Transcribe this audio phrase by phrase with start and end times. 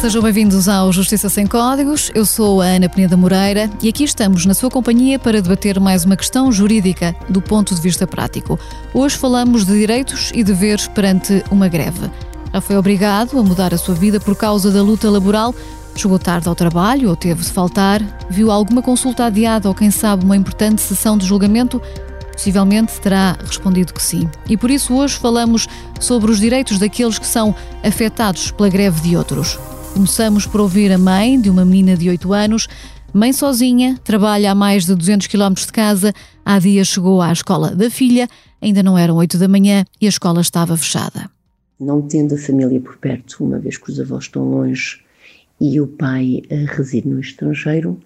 [0.00, 2.08] Sejam bem-vindos ao Justiça Sem Códigos.
[2.14, 6.04] Eu sou a Ana Peneda Moreira e aqui estamos na sua companhia para debater mais
[6.04, 8.56] uma questão jurídica do ponto de vista prático.
[8.94, 12.08] Hoje falamos de direitos e deveres perante uma greve.
[12.54, 15.52] Já foi obrigado a mudar a sua vida por causa da luta laboral?
[15.96, 18.00] Chegou tarde ao trabalho ou teve de faltar?
[18.30, 21.82] Viu alguma consulta adiada ou, quem sabe, uma importante sessão de julgamento?
[22.32, 24.30] Possivelmente terá respondido que sim.
[24.48, 25.66] E por isso hoje falamos
[25.98, 29.58] sobre os direitos daqueles que são afetados pela greve de outros.
[29.94, 32.68] Começamos por ouvir a mãe de uma menina de 8 anos.
[33.12, 36.12] Mãe sozinha, trabalha a mais de 200 km de casa.
[36.44, 38.28] Há dias chegou à escola da filha,
[38.60, 41.30] ainda não eram 8 da manhã e a escola estava fechada.
[41.80, 45.00] Não tendo a família por perto, uma vez que os avós estão longe
[45.60, 46.42] e o pai
[46.76, 47.98] reside no estrangeiro,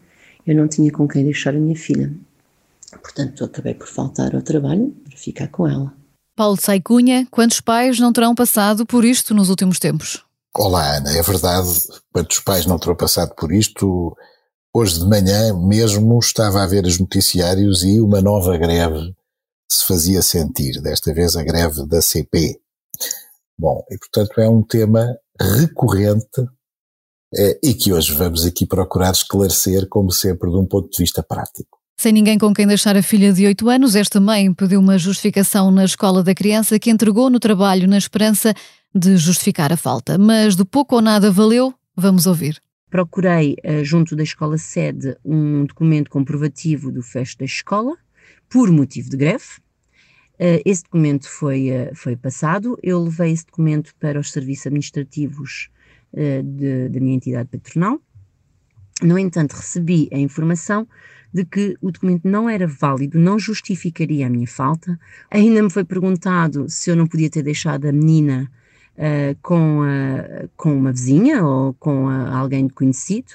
[0.47, 2.13] eu não tinha com quem deixar a minha filha.
[2.91, 5.93] Portanto, acabei por faltar ao trabalho para ficar com ela.
[6.35, 10.24] Paulo Saicunha, quantos pais não terão passado por isto nos últimos tempos?
[10.55, 11.67] Olá, Ana, é verdade,
[12.13, 14.15] quantos pais não terão passado por isto?
[14.75, 19.15] Hoje de manhã mesmo estava a ver os noticiários e uma nova greve
[19.71, 22.61] se fazia sentir, desta vez a greve da CP.
[23.59, 26.47] Bom, e portanto é um tema recorrente
[27.35, 31.23] eh, e que hoje vamos aqui procurar esclarecer, como sempre, de um ponto de vista
[31.23, 31.79] prático.
[31.99, 35.71] Sem ninguém com quem deixar a filha de 8 anos, esta mãe pediu uma justificação
[35.71, 38.55] na escola da criança que entregou no trabalho na esperança
[38.95, 40.18] de justificar a falta.
[40.18, 42.60] Mas de pouco ou nada valeu, vamos ouvir.
[42.90, 47.96] Procurei, eh, junto da escola sede, um documento comprovativo do fecho da escola,
[48.51, 49.46] por motivo de greve.
[50.38, 52.79] Eh, esse documento foi, eh, foi passado.
[52.82, 55.71] Eu levei esse documento para os serviços administrativos
[56.15, 57.99] da minha entidade patronal.
[59.02, 60.87] No entanto, recebi a informação
[61.32, 65.00] de que o documento não era válido, não justificaria a minha falta.
[65.31, 68.50] Ainda me foi perguntado se eu não podia ter deixado a menina
[68.97, 73.33] uh, com, uh, com uma vizinha ou com uh, alguém conhecido,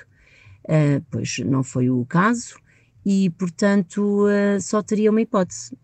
[1.09, 2.57] pois não foi o caso,
[3.05, 4.25] e portanto
[4.59, 5.77] só teria uma hipótese: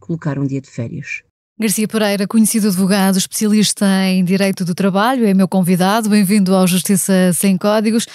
[0.00, 1.22] colocar um dia de férias.
[1.58, 6.10] Garcia Pereira, conhecido advogado, especialista em direito do trabalho, é meu convidado.
[6.10, 8.06] Bem-vindo ao Justiça Sem Códigos.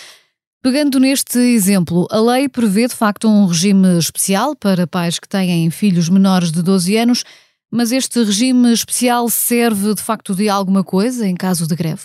[0.63, 5.69] Pegando neste exemplo, a lei prevê de facto um regime especial para pais que têm
[5.69, 7.25] filhos menores de 12 anos,
[7.73, 12.03] mas este regime especial serve de facto de alguma coisa em caso de greve?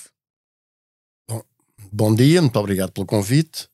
[1.28, 1.42] Bom,
[1.92, 3.68] bom dia, muito obrigado pelo convite.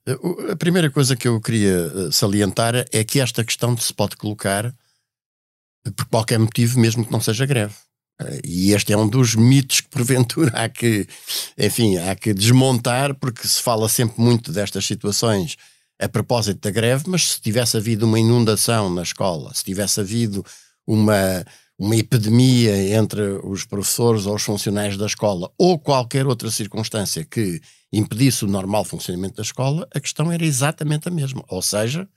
[0.50, 4.75] A primeira coisa que eu queria eh, salientar é que esta questão se pode colocar
[5.94, 7.75] por qualquer motivo, mesmo que não seja greve.
[8.43, 11.06] E este é um dos mitos que, porventura, há que,
[11.56, 15.56] enfim, há que desmontar, porque se fala sempre muito destas situações
[16.00, 20.44] a propósito da greve, mas se tivesse havido uma inundação na escola, se tivesse havido
[20.84, 21.44] uma,
[21.79, 27.61] uma epidemia entre os professores ou os funcionários da escola, ou qualquer outra circunstância que
[27.93, 31.45] impedisse o normal funcionamento da escola, a questão era exatamente a mesma.
[31.49, 32.09] Ou seja,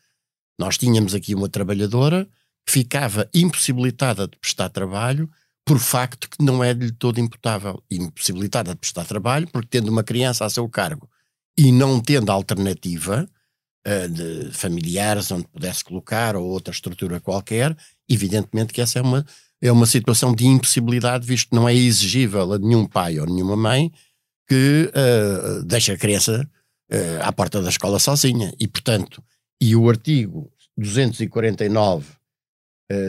[0.59, 2.27] nós tínhamos aqui uma trabalhadora
[2.65, 5.29] que ficava impossibilitada de prestar trabalho
[5.67, 10.03] por facto que não é de todo imputável, impossibilitada de prestar trabalho, porque tendo uma
[10.03, 11.09] criança a seu cargo
[11.57, 13.29] e não tendo alternativa
[13.85, 17.75] uh, de familiares onde pudesse colocar ou outra estrutura qualquer,
[18.07, 19.25] evidentemente que essa é uma,
[19.61, 23.55] é uma situação de impossibilidade, visto que não é exigível a nenhum pai ou nenhuma
[23.55, 23.91] mãe
[24.47, 26.47] que uh, deixe a criança
[26.91, 28.53] uh, à porta da escola sozinha.
[28.59, 29.23] E, portanto,
[29.61, 32.05] e o artigo 249,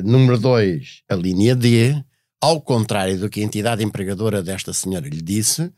[0.03, 1.95] número 2, a linha D,
[2.43, 5.71] ao contrário do que a entidade empregadora desta senhora lhe disse,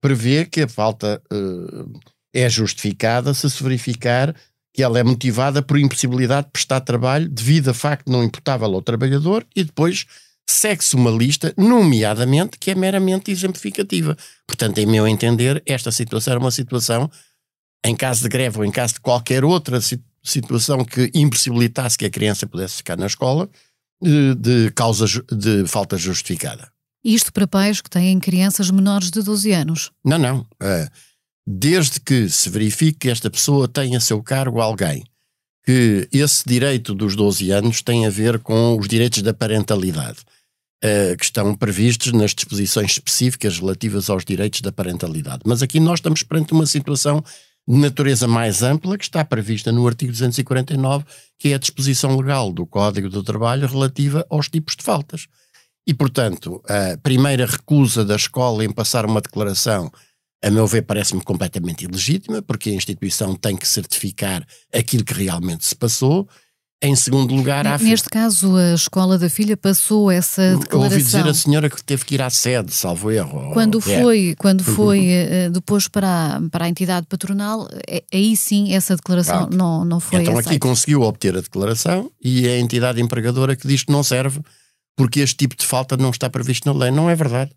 [0.00, 2.00] prevê que a falta uh,
[2.34, 4.34] é justificada se se verificar
[4.72, 8.82] que ela é motivada por impossibilidade de prestar trabalho devido a facto não imputável ao
[8.82, 10.06] trabalhador e depois
[10.48, 14.16] segue-se uma lista, nomeadamente, que é meramente exemplificativa.
[14.46, 17.10] Portanto, em meu entender, esta situação era uma situação,
[17.84, 19.80] em caso de greve ou em caso de qualquer outra
[20.22, 23.48] situação que impossibilitasse que a criança pudesse ficar na escola,
[24.02, 26.70] de causa de falta justificada.
[27.04, 29.90] Isto para pais que têm crianças menores de 12 anos?
[30.04, 30.46] Não, não.
[30.60, 30.88] É,
[31.46, 35.04] desde que se verifique que esta pessoa tem a seu cargo alguém,
[35.64, 40.18] que esse direito dos 12 anos tem a ver com os direitos da parentalidade,
[40.82, 45.42] é, que estão previstos nas disposições específicas relativas aos direitos da parentalidade.
[45.44, 47.22] Mas aqui nós estamos perante uma situação
[47.68, 51.04] de natureza mais ampla que está prevista no artigo 249,
[51.38, 55.26] que é a disposição legal do Código do Trabalho relativa aos tipos de faltas.
[55.86, 59.90] E, portanto, a primeira recusa da escola em passar uma declaração,
[60.42, 65.66] a meu ver, parece-me completamente ilegítima, porque a instituição tem que certificar aquilo que realmente
[65.66, 66.26] se passou,
[66.82, 70.80] Em segundo lugar, há Neste caso, a escola da filha passou essa declaração.
[70.80, 73.52] Ouvi dizer a senhora que teve que ir à sede, salvo erro.
[73.52, 78.72] Quando foi, quando foi uh, depois para a, para a entidade patronal, é, aí sim
[78.72, 80.48] essa declaração não, não foi Então aceita.
[80.48, 84.40] aqui conseguiu obter a declaração e é a entidade empregadora que diz que não serve
[84.96, 86.90] porque este tipo de falta não está previsto na lei.
[86.90, 87.50] Não é verdade.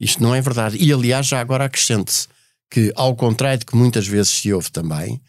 [0.00, 0.76] Isto não é verdade.
[0.78, 2.28] E aliás, já agora acrescente-se
[2.70, 5.20] que, ao contrário de que muitas vezes se ouve também,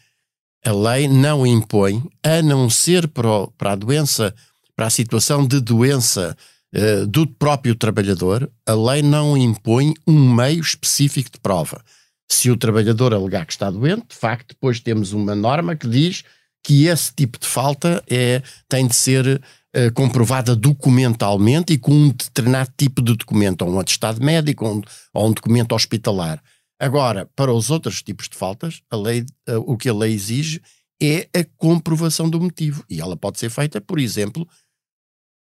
[0.64, 4.34] a lei não impõe, a não ser para, o, para a doença,
[4.76, 6.36] para a situação de doença
[6.74, 11.82] uh, do próprio trabalhador, a lei não impõe um meio específico de prova.
[12.30, 16.24] Se o trabalhador alegar que está doente, de facto, depois temos uma norma que diz
[16.62, 19.40] que esse tipo de falta é, tem de ser
[19.76, 24.76] uh, comprovada documentalmente e com um determinado tipo de documento, ou um atestado médico, ou
[24.76, 24.82] um,
[25.14, 26.42] ou um documento hospitalar.
[26.80, 30.60] Agora, para os outros tipos de faltas, a lei, uh, o que a lei exige
[31.02, 32.84] é a comprovação do motivo.
[32.88, 34.46] E ela pode ser feita, por exemplo,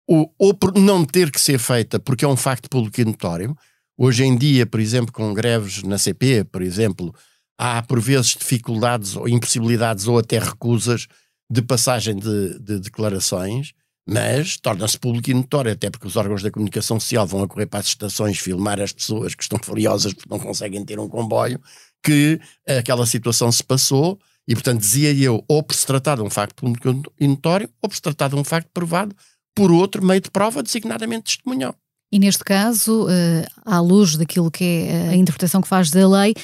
[0.08, 3.56] ou, ou por não ter que ser feita porque é um facto público e notório.
[3.96, 7.14] Hoje em dia, por exemplo, com greves na CP, por exemplo,
[7.58, 11.06] há por vezes dificuldades ou impossibilidades ou até recusas
[11.50, 13.72] de passagem de, de declarações
[14.10, 17.66] mas torna-se público e notório, até porque os órgãos da comunicação social vão a correr
[17.66, 21.60] para as estações filmar as pessoas que estão furiosas porque não conseguem ter um comboio,
[22.02, 24.18] que aquela situação se passou
[24.48, 27.88] e, portanto, dizia eu, ou por se tratar de um facto público e notório, ou
[27.88, 29.14] por se tratar de um facto provado
[29.54, 31.76] por outro meio de prova, designadamente testemunhal.
[32.12, 36.34] E neste caso, eh, à luz daquilo que é a interpretação que faz da lei,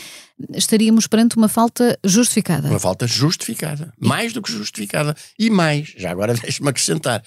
[0.55, 2.69] estaríamos perante uma falta justificada.
[2.69, 3.93] Uma falta justificada.
[3.99, 5.17] Mais do que justificada.
[5.37, 7.21] E mais, já agora deixe-me acrescentar,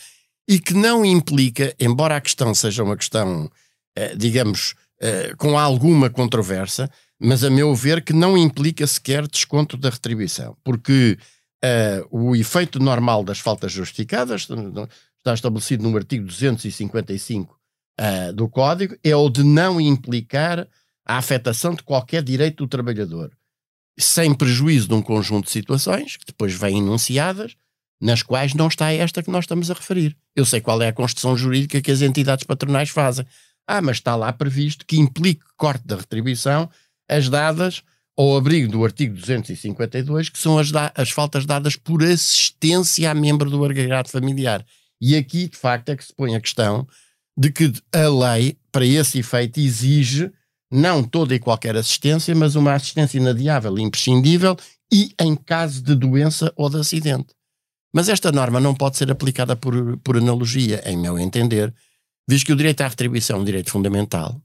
[0.49, 3.47] e que não implica, embora a questão seja uma questão,
[3.95, 9.77] eh, digamos, eh, com alguma controvérsia, mas a meu ver que não implica sequer desconto
[9.77, 11.19] da retribuição, porque
[11.63, 14.47] uh, o efeito normal das faltas justificadas
[15.17, 17.53] está estabelecido no artigo 255
[17.99, 20.65] uh, do Código, é o de não implicar
[21.05, 23.31] a afetação de qualquer direito do trabalhador,
[23.99, 27.55] sem prejuízo de um conjunto de situações que depois vêm enunciadas,
[28.01, 30.15] nas quais não está esta que nós estamos a referir.
[30.35, 33.25] Eu sei qual é a construção jurídica que as entidades patronais fazem.
[33.67, 36.69] Ah, mas está lá previsto que implique corte da retribuição
[37.09, 37.83] as dadas
[38.17, 43.49] ao abrigo do artigo 252, que são as, as faltas dadas por assistência a membro
[43.49, 44.65] do agregado familiar.
[45.01, 46.87] E aqui, de facto, é que se põe a questão
[47.37, 50.29] de que a lei, para esse efeito, exige
[50.71, 54.57] não toda e qualquer assistência, mas uma assistência inadiável e imprescindível
[54.91, 57.33] e em caso de doença ou de acidente.
[57.93, 61.73] Mas esta norma não pode ser aplicada por, por analogia, em meu entender,
[62.27, 64.39] visto que o direito à retribuição é um direito fundamental.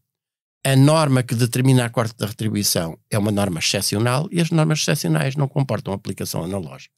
[0.67, 4.79] A norma que determina a corte da retribuição é uma norma excepcional e as normas
[4.81, 6.95] excepcionais não comportam aplicação analógica.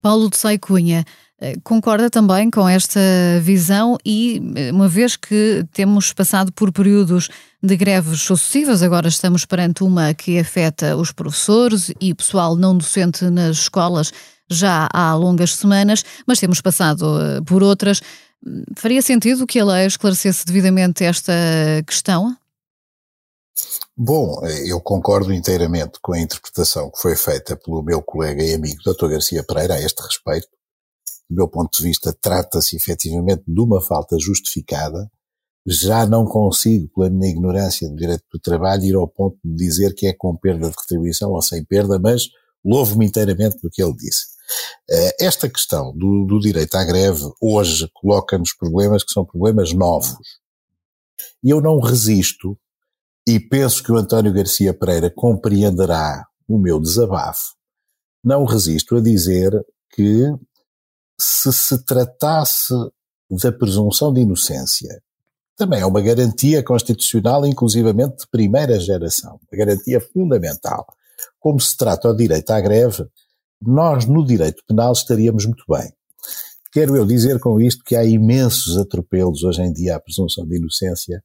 [0.00, 1.04] Paulo de Sai Cunha,
[1.40, 3.00] eh, concorda também com esta
[3.40, 7.30] visão e, eh, uma vez que temos passado por períodos
[7.62, 13.24] de greves sucessivas, agora estamos perante uma que afeta os professores e pessoal não docente
[13.30, 14.12] nas escolas,
[14.50, 18.00] já há longas semanas, mas temos passado eh, por outras.
[18.76, 21.32] Faria sentido que a lei esclarecesse devidamente esta
[21.86, 22.36] questão?
[23.96, 28.54] Bom, eh, eu concordo inteiramente com a interpretação que foi feita pelo meu colega e
[28.54, 29.08] amigo Dr.
[29.08, 30.48] Garcia Pereira a este respeito.
[31.30, 35.10] Do meu ponto de vista, trata-se efetivamente de uma falta justificada.
[35.66, 39.94] Já não consigo, pela minha ignorância do direito do trabalho, ir ao ponto de dizer
[39.94, 42.28] que é com perda de retribuição ou sem perda, mas
[42.64, 44.33] louvo-me inteiramente do que ele disse.
[44.90, 50.18] Eh, esta questão do, do direito à greve hoje coloca-nos problemas que são problemas novos.
[51.42, 52.58] E eu não resisto,
[53.26, 57.54] e penso que o António Garcia Pereira compreenderá o meu desabafo,
[58.22, 59.52] não resisto a dizer
[59.90, 60.24] que
[61.18, 62.74] se se tratasse
[63.30, 65.02] da presunção de inocência,
[65.56, 70.86] também é uma garantia constitucional, inclusivamente de primeira geração, uma garantia fundamental.
[71.38, 73.06] Como se trata o direito à greve,
[73.60, 75.92] nós no direito penal estaríamos muito bem.
[76.72, 80.56] Quero eu dizer com isto que há imensos atropelos hoje em dia à presunção de
[80.56, 81.22] inocência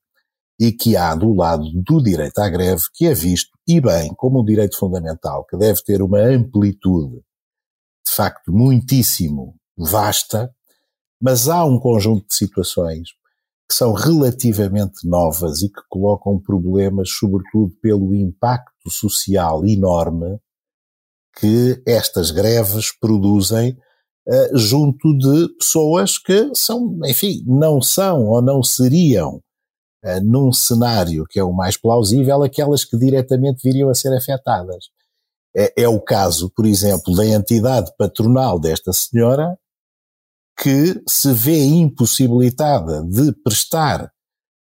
[0.59, 4.41] e que há do lado do direito à greve que é visto, e bem, como
[4.41, 7.23] um direito fundamental que deve ter uma amplitude
[8.05, 10.53] de facto muitíssimo vasta,
[11.21, 13.09] mas há um conjunto de situações
[13.69, 20.39] que são relativamente novas e que colocam problemas, sobretudo pelo impacto social enorme
[21.37, 23.77] que estas greves produzem
[24.27, 29.41] uh, junto de pessoas que são, enfim, não são ou não seriam,
[30.03, 34.89] uh, num cenário que é o mais plausível, aquelas que diretamente viriam a ser afetadas.
[35.55, 39.57] É, é o caso, por exemplo, da entidade patronal desta senhora,
[40.61, 44.11] que se vê impossibilitada de prestar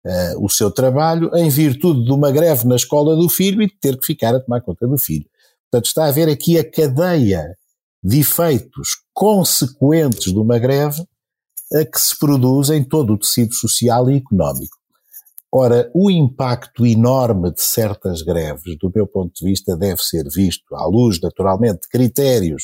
[0.06, 3.78] uh, o seu trabalho em virtude de uma greve na escola do filho e de
[3.80, 5.26] ter que ficar a tomar conta do filho.
[5.70, 7.56] Portanto, está a haver aqui a cadeia
[8.04, 11.06] de efeitos consequentes de uma greve
[11.74, 14.78] a que se produz em todo o tecido social e económico.
[15.52, 20.76] Ora, o impacto enorme de certas greves, do meu ponto de vista, deve ser visto
[20.76, 22.64] à luz, naturalmente, de critérios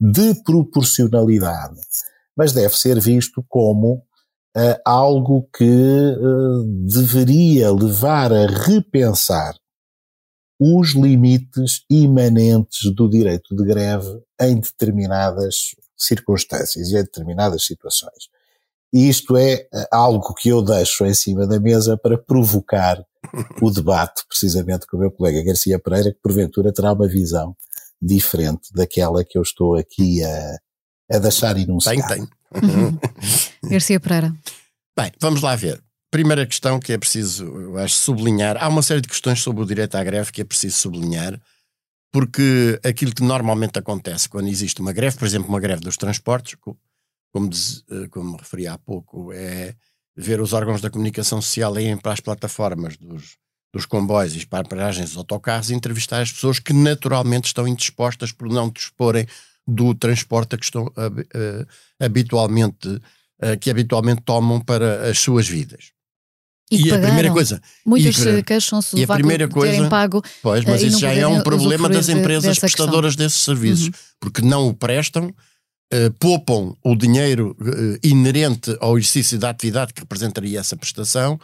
[0.00, 1.80] de proporcionalidade,
[2.36, 4.02] mas deve ser visto como
[4.56, 9.54] uh, algo que uh, deveria levar a repensar
[10.64, 18.28] os limites imanentes do direito de greve em determinadas circunstâncias e em determinadas situações.
[18.92, 23.04] E isto é eh, algo que eu deixo em cima da mesa para provocar
[23.60, 27.56] o debate, precisamente com o meu colega Garcia Pereira, que porventura terá uma visão
[28.00, 30.58] diferente daquela que eu estou aqui a,
[31.10, 32.06] a deixar enunciar.
[32.06, 32.28] Tem, tem.
[32.52, 32.98] Uhum.
[33.64, 34.30] Garcia Pereira.
[34.94, 35.82] Bem, vamos lá ver.
[36.12, 38.62] Primeira questão que é preciso, acho, sublinhar.
[38.62, 41.40] Há uma série de questões sobre o direito à greve que é preciso sublinhar,
[42.12, 46.54] porque aquilo que normalmente acontece quando existe uma greve, por exemplo, uma greve dos transportes,
[47.32, 49.74] como, diz, eh, como referi há pouco, é
[50.14, 53.38] ver os órgãos da comunicação social irem para as plataformas dos,
[53.72, 58.32] dos comboios e para paragens dos autocarros e entrevistar as pessoas que naturalmente estão indispostas
[58.32, 59.26] por não disporem
[59.66, 61.66] do transporte que estão uh,
[61.98, 65.90] habitualmente uh, que habitualmente tomam para as suas vidas.
[66.72, 67.60] E, e a primeira coisa.
[67.84, 70.22] Muitas queixam-se do primeira coisa, terem pago.
[70.42, 73.26] Pois, mas isso já é um problema das empresas prestadoras questão.
[73.26, 73.92] desses serviços, uhum.
[74.18, 80.00] porque não o prestam uh, poupam o dinheiro uh, inerente ao exercício da atividade que
[80.00, 81.38] representaria essa prestação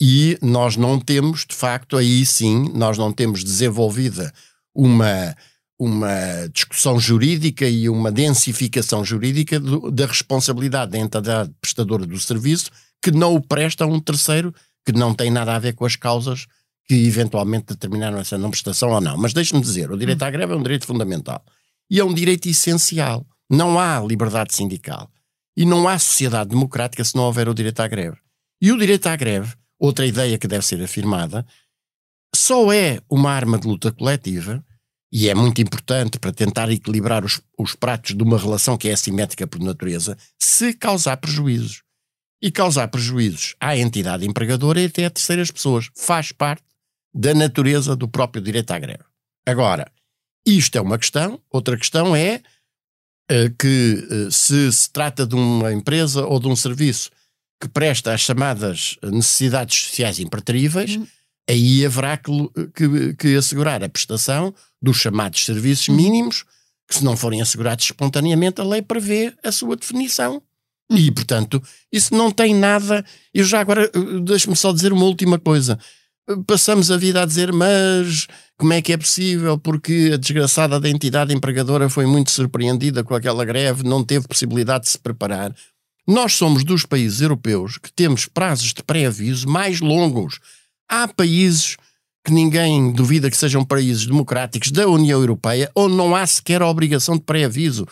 [0.00, 4.32] e nós não temos, de facto, aí sim, nós não temos desenvolvida
[4.74, 5.36] uma,
[5.78, 12.70] uma discussão jurídica e uma densificação jurídica do, da responsabilidade da entidade prestadora do serviço
[13.02, 15.96] que não o presta a um terceiro que não tem nada a ver com as
[15.96, 16.46] causas
[16.86, 19.16] que eventualmente determinaram essa não prestação ou não.
[19.16, 21.44] Mas deixe-me dizer, o direito à greve é um direito fundamental
[21.88, 23.26] e é um direito essencial.
[23.48, 25.10] Não há liberdade sindical
[25.56, 28.16] e não há sociedade democrática se não houver o direito à greve.
[28.60, 31.46] E o direito à greve, outra ideia que deve ser afirmada,
[32.34, 34.64] só é uma arma de luta coletiva
[35.12, 38.92] e é muito importante para tentar equilibrar os, os pratos de uma relação que é
[38.92, 41.82] assimétrica por natureza, se causar prejuízos.
[42.42, 45.90] E causar prejuízos à entidade empregadora e até a terceiras pessoas.
[45.94, 46.62] Faz parte
[47.12, 49.04] da natureza do próprio direito à greve.
[49.46, 49.90] Agora,
[50.46, 51.40] isto é uma questão.
[51.50, 52.40] Outra questão é
[53.30, 57.10] eh, que eh, se se trata de uma empresa ou de um serviço
[57.60, 61.06] que presta as chamadas necessidades sociais impertríveis, uhum.
[61.48, 62.32] aí haverá que,
[62.74, 66.44] que, que, assegurar a prestação dos chamados serviços mínimos,
[66.88, 70.42] que se não forem assegurados espontaneamente, a lei prevê a sua definição.
[70.90, 73.04] E, portanto, isso não tem nada.
[73.32, 75.78] Eu já agora, eh, deixe-me só dizer uma última coisa
[76.46, 79.58] passamos a vida a dizer, mas como é que é possível?
[79.58, 84.84] Porque a desgraçada da entidade empregadora foi muito surpreendida com aquela greve, não teve possibilidade
[84.84, 85.54] de se preparar.
[86.06, 90.38] Nós somos dos países europeus que temos prazos de pré-aviso mais longos.
[90.88, 91.76] Há países
[92.24, 97.16] que ninguém duvida que sejam países democráticos da União Europeia onde não há sequer obrigação
[97.16, 97.86] de pré-aviso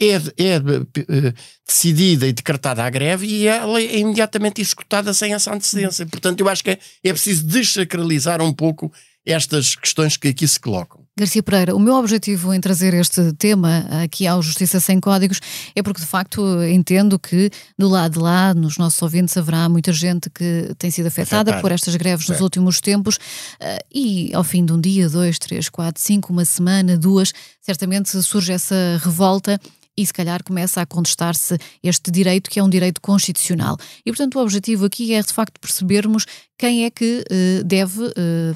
[0.00, 1.34] é, é uh,
[1.66, 6.06] decidida e decretada a greve e ela é imediatamente executada sem essa antecedência.
[6.06, 8.92] Portanto, eu acho que é, é preciso desacralizar um pouco
[9.26, 11.02] estas questões que aqui se colocam.
[11.16, 15.40] Garcia Pereira, o meu objetivo em trazer este tema aqui ao Justiça Sem Códigos
[15.74, 19.92] é porque, de facto, entendo que do lado de lá, nos nossos ouvintes, haverá muita
[19.92, 22.32] gente que tem sido afetada por estas greves certo.
[22.32, 23.18] nos últimos tempos
[23.60, 27.32] eh, e, ao fim de um dia, dois, três, quatro, cinco, uma semana, duas,
[27.62, 29.60] certamente surge essa revolta
[29.96, 33.76] e se calhar começa a contestar-se este direito que é um direito constitucional.
[34.04, 36.26] E portanto o objetivo aqui é de facto percebermos
[36.58, 38.54] quem é que uh, deve uh,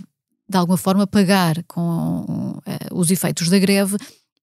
[0.48, 3.96] de alguma forma pagar com uh, os efeitos da greve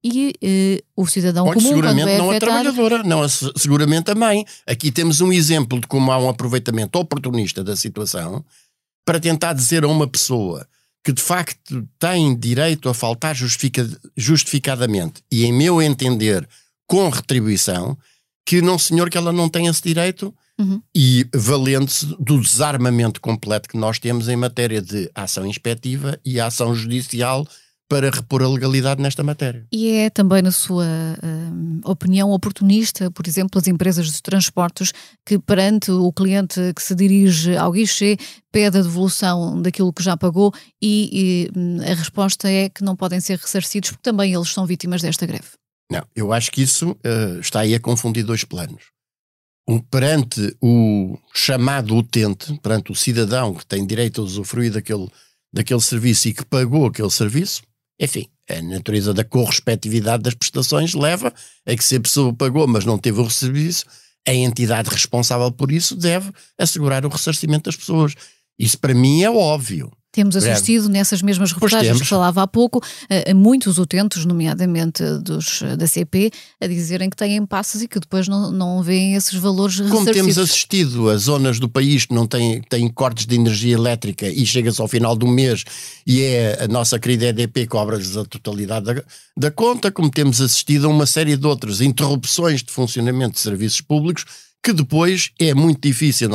[0.08, 2.52] e o cidadão Olha, comum seguramente é não afetado...
[2.52, 4.46] a trabalhadora, não a, seguramente a mãe.
[4.68, 8.46] Aqui temos um exemplo de como há um aproveitamento oportunista da situação
[9.04, 10.68] para tentar dizer a uma pessoa
[11.04, 13.88] que de facto tem direito a faltar justifica,
[14.18, 16.48] justificadamente e em meu entender
[16.88, 17.98] com retribuição,
[18.46, 20.82] que não senhor que ela não tem esse direito uhum.
[20.96, 26.76] e valendo-se do desarmamento completo que nós temos em matéria de ação inspectiva e ação
[26.76, 27.48] judicial
[27.88, 29.66] para repor a legalidade nesta matéria.
[29.72, 34.92] E é também, na sua uh, opinião, oportunista, por exemplo, as empresas de transportes
[35.26, 38.18] que, perante o cliente que se dirige ao guichê,
[38.52, 40.52] pede a devolução daquilo que já pagou
[40.82, 44.66] e, e hum, a resposta é que não podem ser ressarcidos porque também eles são
[44.66, 45.50] vítimas desta greve.
[45.92, 48.84] Não, eu acho que isso uh, está aí a confundir dois planos.
[49.68, 55.08] um, perante o chamado utente, perante o cidadão que tem direito a usufruir daquele,
[55.54, 57.62] daquele serviço e que pagou aquele serviço,
[58.00, 61.34] enfim, a natureza da correspectividade das prestações leva
[61.66, 63.86] a que se a pessoa pagou, mas não teve o serviço,
[64.28, 68.14] a entidade responsável por isso deve assegurar o ressarcimento das pessoas.
[68.58, 69.92] Isso para mim é óbvio.
[70.16, 75.62] Temos assistido nessas mesmas reportagens que falava há pouco, a, a muitos utentes, nomeadamente dos,
[75.78, 76.32] da CP,
[76.62, 80.38] a dizerem que têm passos e que depois não, não veem esses valores Como temos
[80.38, 84.80] assistido a zonas do país que não têm, têm cortes de energia elétrica e chega-se
[84.80, 85.66] ao final do mês
[86.08, 89.04] e é a nossa querida EDP cobra-lhes a totalidade da,
[89.36, 93.82] da conta, como temos assistido a uma série de outras interrupções de funcionamento de serviços
[93.82, 94.24] públicos
[94.64, 96.32] que depois é muito difícil,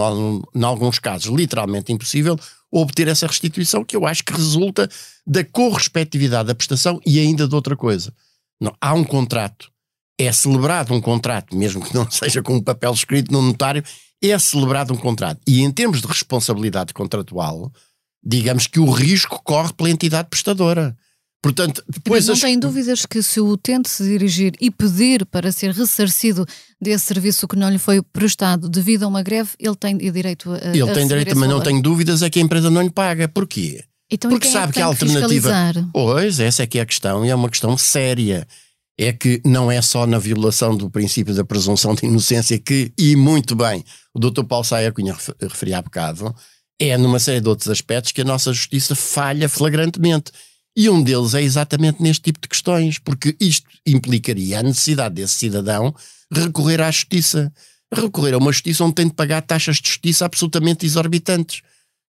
[0.54, 2.38] em alguns casos literalmente impossível,
[2.70, 4.88] obter essa restituição, que eu acho que resulta
[5.26, 8.12] da correspectividade da prestação e ainda de outra coisa.
[8.60, 9.70] Não, há um contrato,
[10.18, 13.82] é celebrado um contrato, mesmo que não seja com um papel escrito no notário,
[14.22, 15.40] é celebrado um contrato.
[15.46, 17.72] E em termos de responsabilidade contratual,
[18.22, 20.96] digamos que o risco corre pela entidade prestadora.
[21.42, 22.40] Portanto, depois Mas não as...
[22.40, 26.46] tem dúvidas que se o utente se dirigir e pedir para ser ressarcido
[26.80, 30.68] desse serviço que não lhe foi prestado devido a uma greve, ele tem direito a
[30.68, 33.26] Ele a tem direito, mas não tenho dúvidas é que a empresa não lhe paga.
[33.26, 33.82] Porquê?
[34.10, 35.72] Então, Porque é sabe que, que a alternativa.
[35.92, 38.46] Pois, essa é que é a questão, e é uma questão séria.
[38.98, 43.16] É que não é só na violação do princípio da presunção de inocência que, e
[43.16, 43.82] muito bem,
[44.12, 44.44] o Dr.
[44.44, 46.34] Paulo Saia Cunha referia há bocado,
[46.78, 50.32] é numa série de outros aspectos que a nossa justiça falha flagrantemente.
[50.76, 55.34] E um deles é exatamente neste tipo de questões, porque isto implicaria a necessidade desse
[55.34, 55.94] cidadão
[56.32, 57.52] recorrer à justiça.
[57.92, 61.60] Recorrer a uma justiça onde tem de pagar taxas de justiça absolutamente exorbitantes,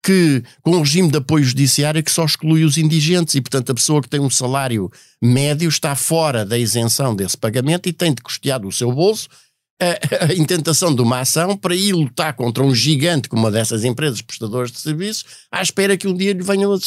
[0.05, 3.75] que com um regime de apoio judiciário que só exclui os indigentes e, portanto, a
[3.75, 4.91] pessoa que tem um salário
[5.23, 9.29] médio está fora da isenção desse pagamento e tem de custear do seu bolso
[9.81, 13.85] a, a, intentação de uma ação para ir lutar contra um gigante como uma dessas
[13.85, 16.79] empresas prestadoras de serviços, à espera que um dia lhe venha uma,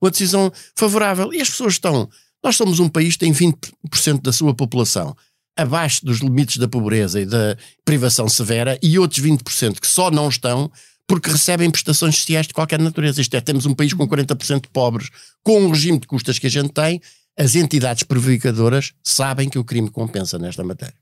[0.00, 1.32] uma decisão favorável.
[1.32, 2.08] E as pessoas estão.
[2.42, 5.16] Nós somos um país que tem 20% da sua população
[5.56, 10.28] abaixo dos limites da pobreza e da privação severa e outros 20% que só não
[10.28, 10.70] estão
[11.06, 13.20] porque recebem prestações sociais de qualquer natureza.
[13.20, 15.10] Isto é, temos um país com 40% de pobres,
[15.42, 17.00] com o regime de custas que a gente tem,
[17.38, 21.01] as entidades prevaricadores sabem que o crime compensa nesta matéria.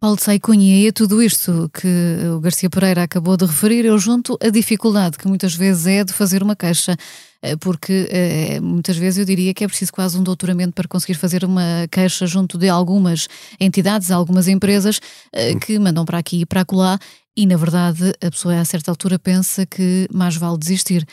[0.00, 1.88] Paulo Sai Cunha, e a tudo isto que
[2.32, 6.12] o Garcia Pereira acabou de referir, eu junto a dificuldade que muitas vezes é de
[6.12, 6.96] fazer uma queixa,
[7.42, 11.14] eh, porque eh, muitas vezes eu diria que é preciso quase um doutoramento para conseguir
[11.14, 13.26] fazer uma queixa junto de algumas
[13.58, 15.00] entidades, algumas empresas
[15.32, 16.96] eh, que mandam para aqui e para acolá,
[17.36, 21.04] e na verdade a pessoa a certa altura pensa que mais vale desistir.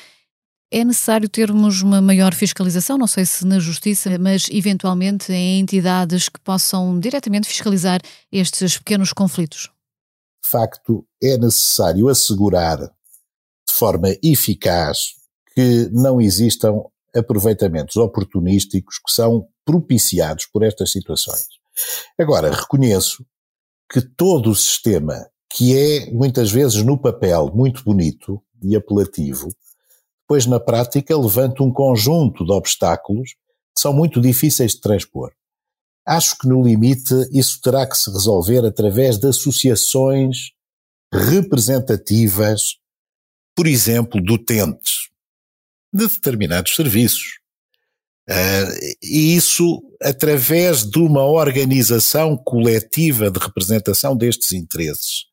[0.77, 6.27] É necessário termos uma maior fiscalização, não sei se na Justiça, mas eventualmente em entidades
[6.27, 9.71] que possam diretamente fiscalizar estes pequenos conflitos?
[10.43, 15.13] De facto, é necessário assegurar de forma eficaz
[15.53, 16.83] que não existam
[17.15, 21.47] aproveitamentos oportunísticos que são propiciados por estas situações.
[22.19, 23.25] Agora, reconheço
[23.89, 29.55] que todo o sistema, que é muitas vezes no papel muito bonito e apelativo,
[30.27, 33.31] pois na prática levanta um conjunto de obstáculos
[33.75, 35.31] que são muito difíceis de transpor.
[36.05, 40.51] Acho que no limite isso terá que se resolver através de associações
[41.11, 42.77] representativas,
[43.55, 45.09] por exemplo, de utentes
[45.93, 47.39] de determinados serviços.
[48.29, 55.25] Uh, e isso através de uma organização coletiva de representação destes interesses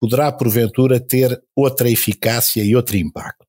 [0.00, 3.45] poderá porventura ter outra eficácia e outro impacto.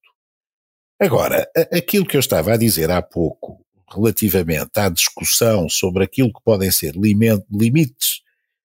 [0.99, 6.41] Agora, aquilo que eu estava a dizer há pouco, relativamente à discussão sobre aquilo que
[6.43, 8.21] podem ser limites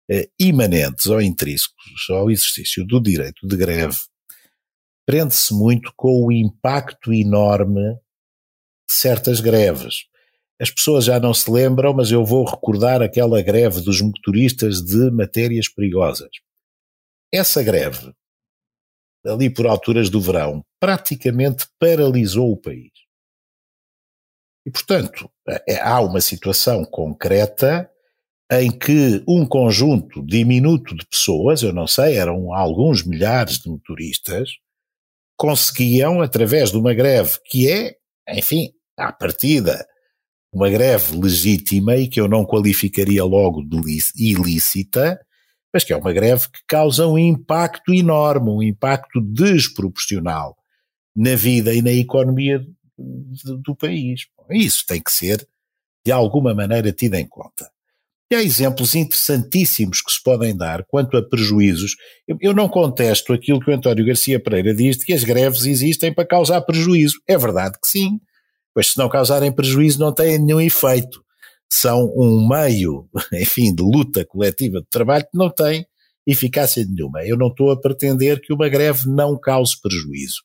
[0.09, 3.97] eh, imanentes ou intrínsecos ao exercício do direito de greve,
[5.05, 7.93] prende-se muito com o impacto enorme
[8.87, 10.05] de certas greves.
[10.59, 15.11] As pessoas já não se lembram, mas eu vou recordar aquela greve dos motoristas de
[15.11, 16.29] matérias perigosas.
[17.33, 18.13] Essa greve
[19.25, 22.91] ali por alturas do verão, praticamente paralisou o país.
[24.65, 25.29] E, portanto,
[25.67, 27.89] é, há uma situação concreta
[28.51, 34.49] em que um conjunto diminuto de pessoas, eu não sei, eram alguns milhares de motoristas,
[35.35, 37.95] conseguiam, através de uma greve que é,
[38.29, 39.85] enfim, à partida,
[40.53, 45.19] uma greve legítima e que eu não qualificaria logo de ilícita,
[45.73, 50.55] mas que é uma greve que causa um impacto enorme, um impacto desproporcional
[51.15, 52.63] na vida e na economia
[52.97, 54.27] do país.
[54.51, 55.47] Isso tem que ser,
[56.05, 57.71] de alguma maneira, tido em conta.
[58.31, 61.95] E há exemplos interessantíssimos que se podem dar quanto a prejuízos.
[62.27, 65.65] Eu, eu não contesto aquilo que o António Garcia Pereira diz de que as greves
[65.65, 67.19] existem para causar prejuízo.
[67.27, 68.19] É verdade que sim,
[68.73, 71.22] pois se não causarem prejuízo não têm nenhum efeito.
[71.73, 75.85] São um meio, enfim, de luta coletiva de trabalho que não tem
[76.25, 77.23] eficácia nenhuma.
[77.23, 80.41] Eu não estou a pretender que uma greve não cause prejuízo.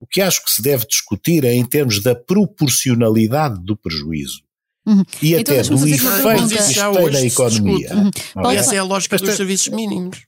[0.00, 4.42] O que acho que se deve discutir é em termos da proporcionalidade do prejuízo.
[4.86, 5.04] Uhum.
[5.20, 7.94] E então, até do efeito que isto tem na economia.
[7.94, 8.50] Uhum.
[8.50, 10.26] Essa é a lógica dos serviços mínimos.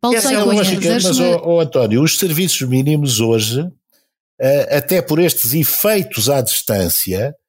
[0.00, 3.72] Paulo Essa é a lógica, mas, oh, oh, António, os serviços mínimos hoje, uh,
[4.70, 7.45] até por estes efeitos à distância, uh,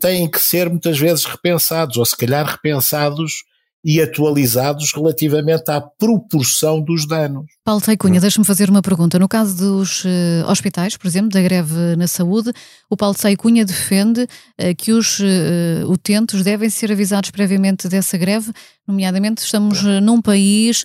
[0.00, 3.44] têm que ser muitas vezes repensados, ou se calhar repensados
[3.84, 7.46] e atualizados relativamente à proporção dos danos.
[7.64, 9.18] Paulo Teicunha, deixa-me fazer uma pergunta.
[9.18, 12.52] No caso dos uh, hospitais, por exemplo, da greve na saúde,
[12.90, 18.52] o Paulo Teicunha defende uh, que os uh, utentes devem ser avisados previamente dessa greve,
[18.86, 20.84] nomeadamente estamos num país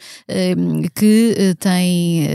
[0.94, 2.28] que tem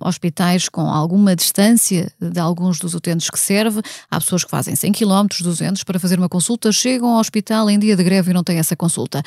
[0.00, 3.82] hospitais com alguma distância de alguns dos utentes que serve.
[4.10, 7.78] Há pessoas que fazem 100 km, 200 para fazer uma consulta, chegam ao hospital em
[7.78, 9.22] dia de greve e não têm essa consulta.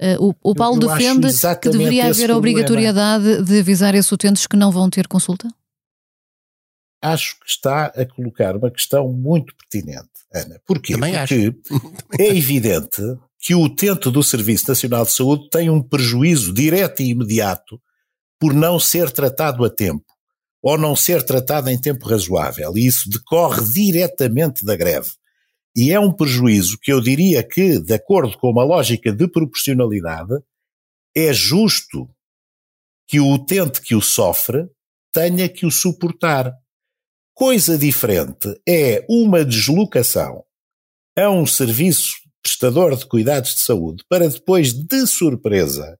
[0.00, 1.28] Uh, o, o, Paulo eu, eu defende
[1.60, 5.48] que deveria haver a obrigatoriedade de avisar esses utentes que não vão ter consulta?
[7.00, 10.60] Acho que está a colocar uma questão muito pertinente, Ana.
[10.66, 10.94] Porquê?
[10.94, 11.54] Também Porque
[12.18, 13.02] é evidente
[13.38, 17.78] que o utente do Serviço Nacional de Saúde tem um prejuízo direto e imediato
[18.40, 20.04] por não ser tratado a tempo
[20.62, 22.72] ou não ser tratado em tempo razoável.
[22.74, 25.10] E isso decorre diretamente da greve.
[25.76, 30.34] E é um prejuízo que eu diria que, de acordo com uma lógica de proporcionalidade,
[31.16, 32.08] é justo
[33.08, 34.68] que o utente que o sofre
[35.12, 36.52] tenha que o suportar.
[37.34, 40.44] Coisa diferente é uma deslocação
[41.16, 45.98] a um serviço prestador de cuidados de saúde para depois, de surpresa,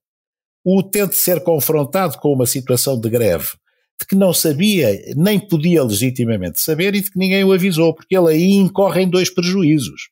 [0.63, 3.57] o utente ser confrontado com uma situação de greve
[3.99, 8.15] de que não sabia, nem podia legitimamente saber e de que ninguém o avisou, porque
[8.15, 10.09] ele aí incorre em dois prejuízos.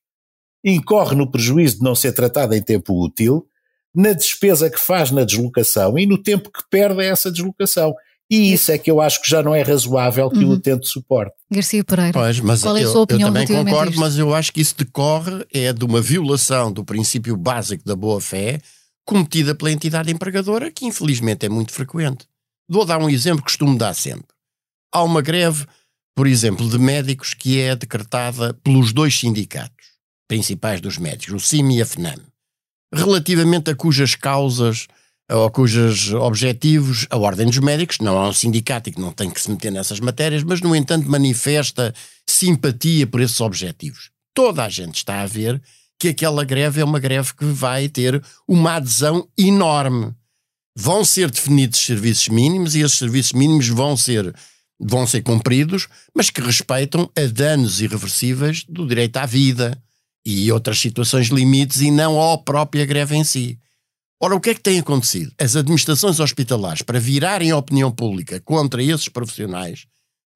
[0.63, 3.45] Incorre no prejuízo de não ser tratado em tempo útil,
[3.93, 7.93] na despesa que faz na deslocação e no tempo que perde a essa deslocação.
[8.31, 10.51] E isso é que eu acho que já não é razoável que uhum.
[10.51, 11.35] o utente suporte.
[11.51, 14.51] Garcia Pereira, pois, mas qual é a sua opinião Eu também concordo, mas eu acho
[14.51, 18.59] que isso decorre é de uma violação do princípio básico da boa-fé
[19.05, 22.25] cometida pela entidade empregadora, que infelizmente é muito frequente.
[22.67, 24.27] Vou dar um exemplo que costumo dar sempre.
[24.91, 25.65] Há uma greve,
[26.15, 29.93] por exemplo, de médicos que é decretada pelos dois sindicatos
[30.27, 32.19] principais dos médicos, o CIM e a FNAM,
[32.93, 34.87] relativamente a cujas causas
[35.29, 39.29] ou cujos objetivos a Ordem dos Médicos, não há um sindicato e que não tem
[39.29, 41.93] que se meter nessas matérias, mas, no entanto, manifesta
[42.27, 44.09] simpatia por esses objetivos.
[44.33, 45.61] Toda a gente está a ver
[45.99, 50.13] que aquela greve é uma greve que vai ter uma adesão enorme
[50.75, 54.33] vão ser definidos serviços mínimos e esses serviços mínimos vão ser,
[54.79, 59.77] vão ser cumpridos, mas que respeitam a danos irreversíveis do direito à vida
[60.25, 63.59] e outras situações limites e não à própria greve em si.
[64.21, 65.33] Ora, o que é que tem acontecido?
[65.37, 69.85] As administrações hospitalares, para virarem a opinião pública contra esses profissionais,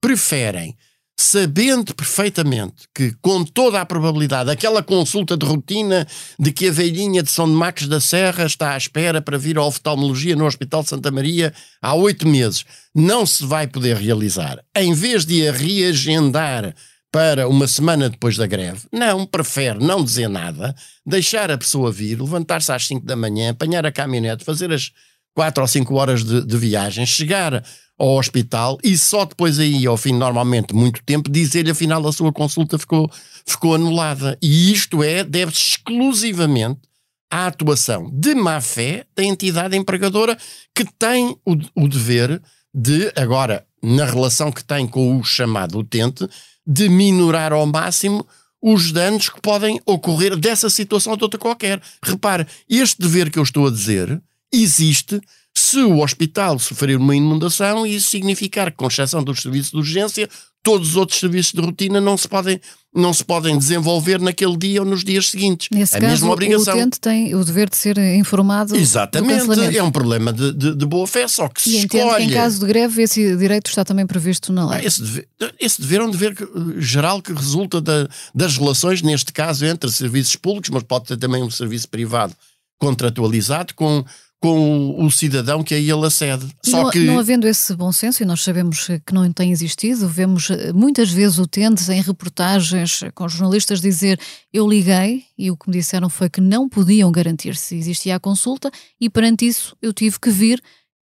[0.01, 0.75] preferem
[1.19, 6.07] sabendo perfeitamente que, com toda a probabilidade, aquela consulta de rotina
[6.39, 9.63] de que a velhinha de São Marcos da Serra está à espera para vir à
[9.63, 11.51] oftalmologia no Hospital de Santa Maria
[11.81, 16.75] há oito meses, não se vai poder realizar, em vez de a reagendar
[17.11, 22.21] para uma semana depois da greve, não, prefere não dizer nada, deixar a pessoa vir,
[22.21, 24.91] levantar-se às cinco da manhã, apanhar a caminhonete, fazer as
[25.33, 27.63] quatro ou cinco horas de, de viagem, chegar
[27.97, 32.31] ao hospital e só depois aí, ao fim normalmente muito tempo, dizer-lhe afinal a sua
[32.31, 33.11] consulta ficou,
[33.45, 34.37] ficou anulada.
[34.41, 36.81] E isto é, deve-se exclusivamente
[37.29, 40.37] à atuação de má fé da entidade empregadora
[40.73, 42.41] que tem o, o dever
[42.73, 46.27] de, agora, na relação que tem com o chamado utente,
[46.65, 48.25] de minorar ao máximo
[48.61, 51.81] os danos que podem ocorrer dessa situação ou de outra qualquer.
[52.03, 55.19] Repare, este dever que eu estou a dizer existe
[55.67, 60.29] se o hospital sofrer uma inundação isso significar que, com exceção dos serviços de urgência,
[60.63, 62.59] todos os outros serviços de rotina não se podem,
[62.95, 65.67] não se podem desenvolver naquele dia ou nos dias seguintes.
[65.71, 66.73] Nesse é caso, mesma obrigação.
[66.73, 70.85] o utente tem o dever de ser informado Exatamente, é um problema de, de, de,
[70.85, 72.25] boa fé, só que se e escolhe...
[72.25, 74.79] que em caso de greve esse direito está também previsto na lei.
[74.79, 75.27] Ah, esse, dever,
[75.59, 76.35] esse dever é um dever
[76.77, 81.43] geral que resulta da, das relações, neste caso, entre serviços públicos, mas pode ter também
[81.43, 82.33] um serviço privado
[82.79, 84.05] contratualizado com
[84.39, 86.47] com o cidadão que a ele acede.
[86.63, 86.99] Só não, que...
[86.99, 91.09] não havendo esse bom senso, e nós sabemos que não tem existido, vemos eh, muitas
[91.11, 94.19] vezes utentes em reportagens com jornalistas dizer
[94.53, 98.19] eu liguei e o que me disseram foi que não podiam garantir se existia a
[98.19, 98.69] consulta
[99.01, 100.61] e perante isso eu tive que vir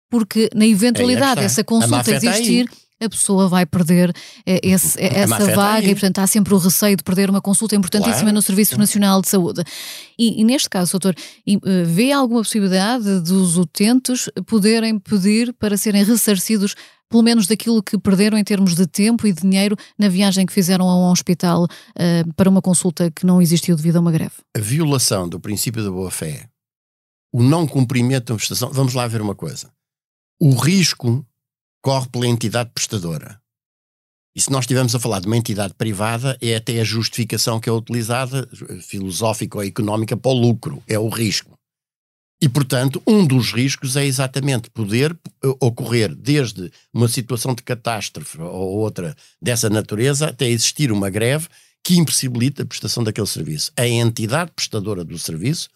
[0.10, 2.70] porque na eventualidade é essa consulta existir
[3.04, 4.14] a pessoa vai perder
[4.46, 8.22] eh, esse, essa vaga e, portanto, há sempre o receio de perder uma consulta importantíssima
[8.22, 8.36] claro.
[8.36, 9.64] no Serviço Nacional de Saúde.
[10.18, 11.16] E, e neste caso, doutor,
[11.48, 16.76] eh, vê alguma possibilidade dos utentes poderem pedir para serem ressarcidos
[17.14, 20.90] pelo menos daquilo que perderam em termos de tempo e dinheiro na viagem que fizeram
[20.90, 24.34] a um hospital uh, para uma consulta que não existiu devido a uma greve?
[24.58, 26.50] A violação do princípio da boa-fé,
[27.32, 28.72] o não cumprimento da prestação.
[28.72, 29.72] Vamos lá ver uma coisa.
[30.42, 31.24] O risco
[31.84, 33.40] corre pela entidade prestadora.
[34.36, 37.70] E se nós estivermos a falar de uma entidade privada, é até a justificação que
[37.70, 38.50] é utilizada,
[38.82, 41.54] filosófica ou económica, para o lucro, é o risco.
[42.42, 48.42] E, portanto, um dos riscos é exatamente poder eh, ocorrer desde uma situação de catástrofe
[48.42, 51.48] ou outra dessa natureza até existir uma greve
[51.84, 53.72] que impossibilita a prestação daquele serviço.
[53.78, 55.70] A entidade prestadora do serviço,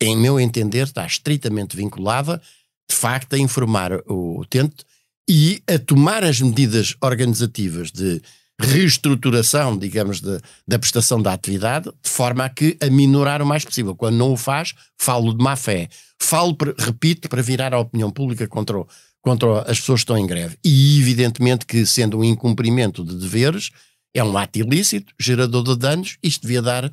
[0.00, 2.42] em meu entender, está estritamente vinculada,
[2.90, 4.84] de facto, a informar o utente
[5.32, 8.20] e a tomar as medidas organizativas de
[8.60, 13.64] reestruturação, digamos, de, da prestação da atividade, de forma a que a minorar o mais
[13.64, 13.94] possível.
[13.94, 15.88] Quando não o faz, falo de má fé.
[16.20, 18.88] Falo, repito, para virar a opinião pública contra, o,
[19.22, 20.56] contra as pessoas que estão em greve.
[20.64, 23.70] E evidentemente que, sendo um incumprimento de deveres,
[24.12, 26.92] é um ato ilícito, gerador de danos, isto devia dar,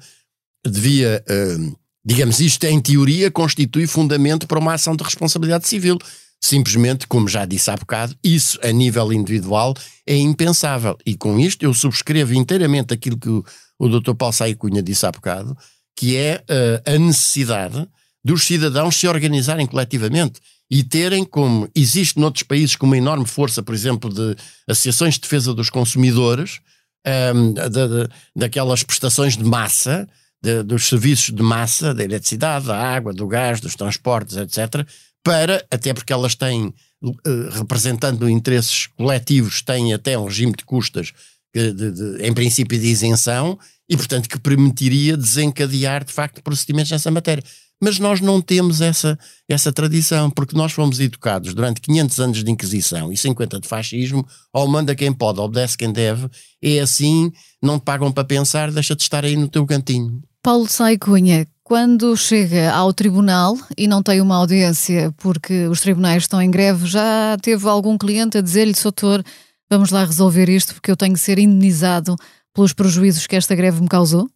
[0.64, 5.98] devia, uh, digamos, isto em teoria constitui fundamento para uma ação de responsabilidade civil.
[6.42, 9.74] Simplesmente, como já disse há bocado, isso a nível individual
[10.06, 10.98] é impensável.
[11.06, 13.44] E com isto eu subscrevo inteiramente aquilo que o,
[13.80, 14.14] o Dr.
[14.14, 15.58] Paulo Saí Cunha disse há bocado,
[15.96, 17.88] que é uh, a necessidade
[18.24, 23.64] dos cidadãos se organizarem coletivamente e terem, como existe noutros países com uma enorme força,
[23.64, 24.36] por exemplo, de
[24.68, 26.60] associações de defesa dos consumidores,
[27.06, 30.08] um, ehm, de, daquelas prestações de massa,
[30.42, 34.86] de, dos serviços de massa, da eletricidade, da água, do gás, dos transportes, etc.,
[35.28, 41.12] para, até porque elas têm, uh, representando interesses coletivos, têm até um regime de custas,
[41.54, 43.60] de, de, em princípio de isenção,
[43.90, 47.44] e portanto que permitiria desencadear de facto procedimentos nessa matéria.
[47.82, 52.50] Mas nós não temos essa, essa tradição, porque nós fomos educados durante 500 anos de
[52.50, 56.28] Inquisição e 50 de fascismo, ou manda quem pode, obedece quem deve,
[56.62, 60.24] é assim, não pagam para pensar, deixa de estar aí no teu cantinho.
[60.42, 66.24] Paulo Sai Cunha, quando chega ao tribunal e não tem uma audiência porque os tribunais
[66.24, 69.22] estão em greve, já teve algum cliente a dizer-lhe, doutor,
[69.70, 72.16] vamos lá resolver isto porque eu tenho que ser indenizado
[72.54, 74.30] pelos prejuízos que esta greve me causou?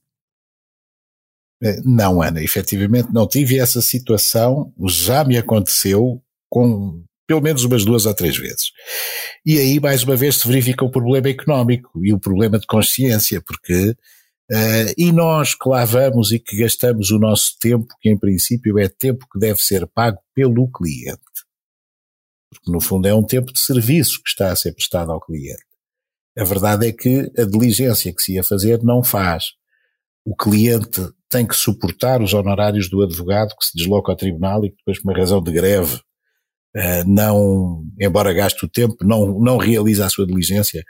[1.63, 7.85] Eh, não, Ana, efetivamente não tive essa situação, já me aconteceu com pelo menos umas
[7.85, 8.73] duas ou três vezes.
[9.45, 13.41] E aí, mais uma vez, se verifica o problema económico e o problema de consciência,
[13.41, 13.95] porque
[14.51, 18.77] Uh, e nós que lá vamos e que gastamos o nosso tempo, que em princípio
[18.77, 21.21] é tempo que deve ser pago pelo cliente.
[22.49, 25.63] Porque no fundo é um tempo de serviço que está a ser prestado ao cliente.
[26.37, 29.53] A verdade é que a diligência que se ia fazer não faz.
[30.25, 34.69] O cliente tem que suportar os honorários do advogado que se desloca ao tribunal e
[34.69, 35.95] que depois, por uma razão de greve,
[36.75, 40.83] uh, não, embora gaste o tempo, não, não realiza a sua diligência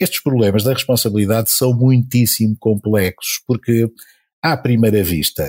[0.00, 3.88] estes problemas da responsabilidade são muitíssimo complexos, porque
[4.42, 5.48] à primeira vista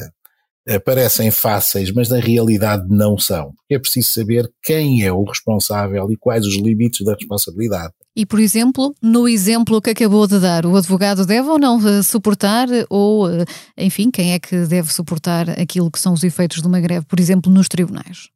[0.83, 3.53] parecem fáceis, mas na realidade não são.
[3.69, 7.93] É preciso saber quem é o responsável e quais os limites da responsabilidade.
[8.15, 12.01] E, por exemplo, no exemplo que acabou de dar, o advogado deve ou não eh,
[12.01, 13.45] suportar, ou, eh,
[13.77, 17.19] enfim, quem é que deve suportar aquilo que são os efeitos de uma greve, por
[17.19, 18.29] exemplo, nos tribunais?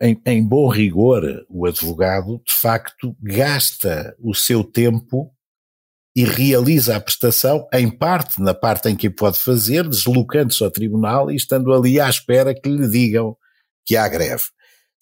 [0.00, 5.32] Em, em bom rigor, o advogado, de facto, gasta o seu tempo
[6.14, 11.30] e realiza a prestação, em parte, na parte em que pode fazer, deslocando-se ao tribunal
[11.30, 13.36] e estando ali à espera que lhe digam
[13.86, 14.42] que há greve.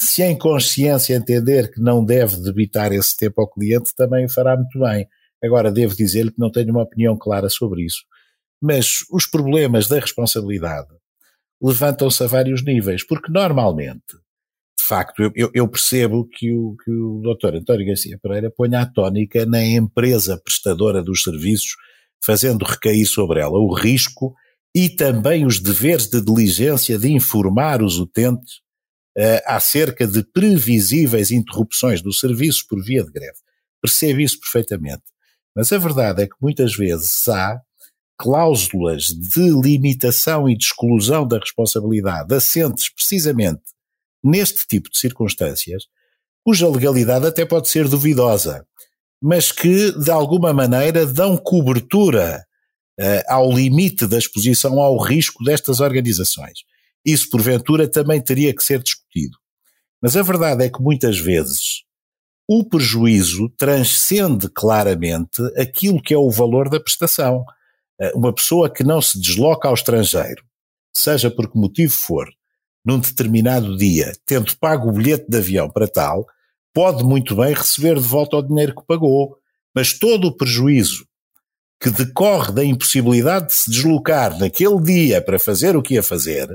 [0.01, 4.57] Se em consciência entender que não deve debitar esse tempo ao cliente, também o fará
[4.57, 5.09] muito bem.
[5.43, 8.05] Agora, devo dizer-lhe que não tenho uma opinião clara sobre isso.
[8.61, 10.89] Mas os problemas da responsabilidade
[11.61, 14.17] levantam-se a vários níveis, porque normalmente
[14.89, 17.57] facto, eu, eu percebo que o, que o Dr.
[17.57, 21.77] António Garcia Pereira ponha a tónica na empresa prestadora dos serviços,
[22.25, 24.35] fazendo recair sobre ela o risco
[24.75, 28.57] e também os deveres de diligência de informar os utentes
[29.17, 33.39] uh, acerca de previsíveis interrupções do serviço por via de greve.
[33.83, 35.03] Percebo isso perfeitamente.
[35.55, 37.61] Mas a verdade é que muitas vezes há
[38.17, 43.63] cláusulas de limitação e de exclusão da responsabilidade assentes precisamente
[44.23, 45.85] neste tipo de circunstâncias,
[46.45, 48.67] cuja legalidade até pode ser duvidosa,
[49.21, 52.45] mas que, de alguma maneira, dão cobertura
[52.99, 56.61] uh, ao limite da exposição ao risco destas organizações.
[57.05, 59.37] Isso, porventura, também teria que ser discutido.
[60.01, 61.83] Mas a verdade é que muitas vezes
[62.49, 67.45] o prejuízo transcende claramente aquilo que é o valor da prestação.
[68.01, 70.45] Uh, uma pessoa que não se desloca ao estrangeiro,
[70.95, 72.29] seja por que motivo for,
[72.89, 76.27] num determinado dia, tendo pago o bilhete de avião para tal,
[76.73, 79.37] pode muito bem receber de volta o dinheiro que pagou,
[79.75, 81.07] mas todo o prejuízo
[81.79, 86.49] que decorre da impossibilidade de se deslocar naquele dia para fazer o que ia fazer,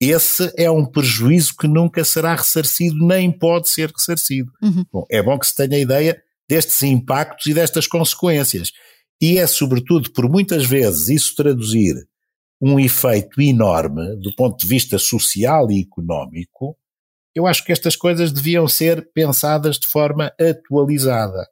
[0.00, 4.50] esse é um prejuízo que nunca será ressarcido, nem pode ser ressarcido.
[4.62, 4.86] Uhum.
[4.90, 8.72] Bom, é bom que se tenha ideia destes impactos e destas consequências.
[9.20, 11.94] E é, sobretudo, por muitas vezes isso traduzir
[12.62, 16.76] um efeito enorme do ponto de vista social e económico,
[17.34, 21.44] eu acho que estas coisas deviam ser pensadas de forma atualizada.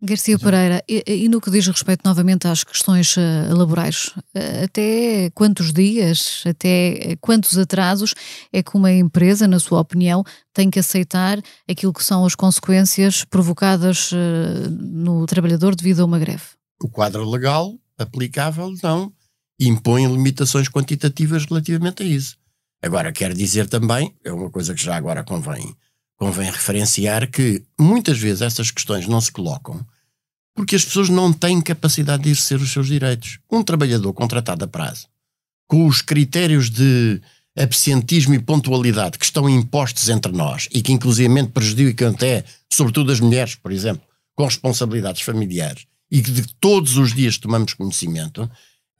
[0.00, 5.28] Garcia Pereira, e, e, no que diz respeito novamente às questões uh, laborais, uh, até
[5.34, 8.14] quantos dias, até quantos atrasos
[8.52, 13.24] é que uma empresa, na sua opinião, tem que aceitar aquilo que são as consequências
[13.24, 16.44] provocadas uh, no trabalhador devido a uma greve?
[16.80, 19.12] O quadro legal aplicável não
[19.58, 22.36] impõe limitações quantitativas relativamente a isso.
[22.82, 25.74] Agora, quero dizer também, é uma coisa que já agora convém
[26.18, 29.86] convém referenciar que muitas vezes essas questões não se colocam
[30.54, 33.38] porque as pessoas não têm capacidade de exercer os seus direitos.
[33.48, 35.06] Um trabalhador contratado a prazo,
[35.68, 37.22] com os critérios de
[37.56, 43.20] absentismo e pontualidade que estão impostos entre nós e que inclusivamente prejudicam até, sobretudo as
[43.20, 44.02] mulheres, por exemplo,
[44.34, 48.50] com responsabilidades familiares e que de todos os dias tomamos conhecimento,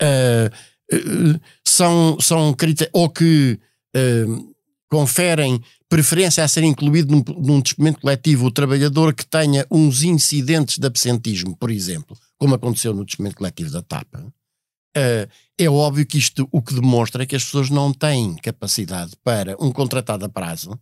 [0.03, 2.57] uh, são, são
[2.93, 3.59] ou que
[3.97, 4.55] uh,
[4.91, 10.79] conferem preferência a ser incluído num, num despedimento coletivo o trabalhador que tenha uns incidentes
[10.79, 16.19] de absentismo, por exemplo, como aconteceu no despedimento coletivo da TAP, uh, é óbvio que
[16.19, 20.29] isto o que demonstra é que as pessoas não têm capacidade para um contratado a
[20.29, 20.79] prazo,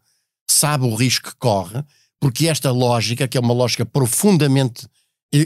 [0.48, 1.82] sabe o risco que corre,
[2.20, 4.86] porque esta lógica, que é uma lógica profundamente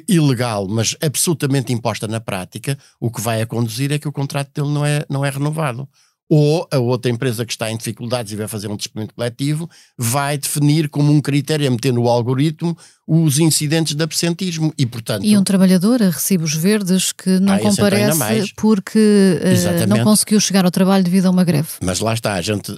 [0.09, 4.51] ilegal, mas absolutamente imposta na prática, o que vai a conduzir é que o contrato
[4.55, 5.89] dele não é, não é renovado
[6.31, 10.39] ou a outra empresa que está em dificuldades e vai fazer um despedimento coletivo vai
[10.39, 15.25] definir como um critério a meter no algoritmo os incidentes de absentismo e portanto...
[15.25, 20.65] E um trabalhador a recibos verdes que não ah, comparece porque uh, não conseguiu chegar
[20.65, 21.69] ao trabalho devido a uma greve.
[21.83, 22.73] Mas lá está, a gente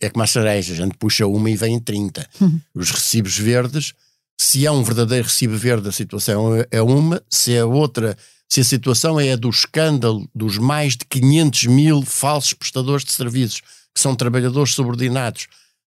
[0.00, 2.26] é como a cereja, a gente puxa uma e vem 30.
[2.40, 2.60] Uhum.
[2.74, 3.94] Os recibos verdes,
[4.42, 8.16] se é um verdadeiro recibo verde a situação é, uma, se é outra
[8.48, 13.12] se a situação é a do escândalo dos mais de 500 mil falsos prestadores de
[13.12, 13.60] serviços,
[13.94, 15.46] que são trabalhadores subordinados,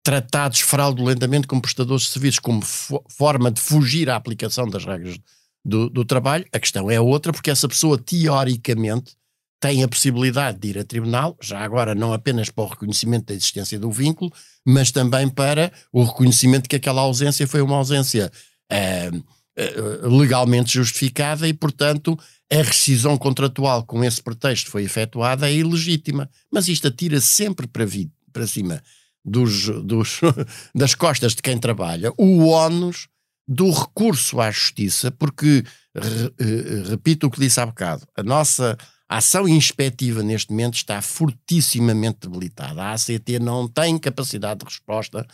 [0.04, 5.18] tratados fraudulentamente como prestadores de serviços, como forma de fugir à aplicação das regras
[5.66, 9.18] do, do trabalho, a questão é outra, porque essa pessoa, teoricamente,
[9.66, 13.34] tem a possibilidade de ir a tribunal, já agora não apenas para o reconhecimento da
[13.34, 14.32] existência do vínculo,
[14.64, 18.32] mas também para o reconhecimento que aquela ausência foi uma ausência
[18.72, 19.10] eh,
[19.58, 19.74] eh,
[20.04, 22.16] legalmente justificada e, portanto,
[22.54, 26.30] a rescisão contratual com esse pretexto foi efetuada é ilegítima.
[26.54, 28.84] Mas isto atira sempre para, vi, para cima
[29.26, 30.22] dos, dos,
[30.76, 33.08] das costas de quem trabalha o ónus
[33.48, 35.64] do recurso à justiça, porque,
[35.96, 41.02] re, eh, repito o que disse há bocado, a nossa ação inspectiva neste momento está
[41.02, 42.82] fortissimamente debilitada.
[42.82, 45.26] A ACT não tem capacidade de resposta.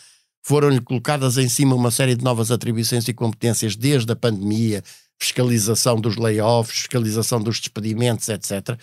[0.43, 4.83] Foram-lhe colocadas em cima uma série de novas atribuições e competências desde a pandemia,
[5.19, 8.77] fiscalização dos layoffs, fiscalização dos despedimentos, etc.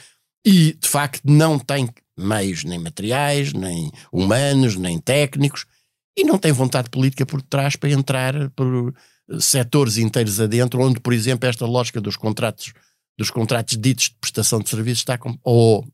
[0.46, 5.66] E, de facto, não tem meios nem materiais, nem humanos, nem técnicos,
[6.16, 8.94] e não tem vontade política por trás para entrar por
[9.40, 12.72] setores inteiros adentro, onde, por exemplo, esta lógica dos contratos
[13.18, 15.84] dos contratos ditos de prestação de serviços está ou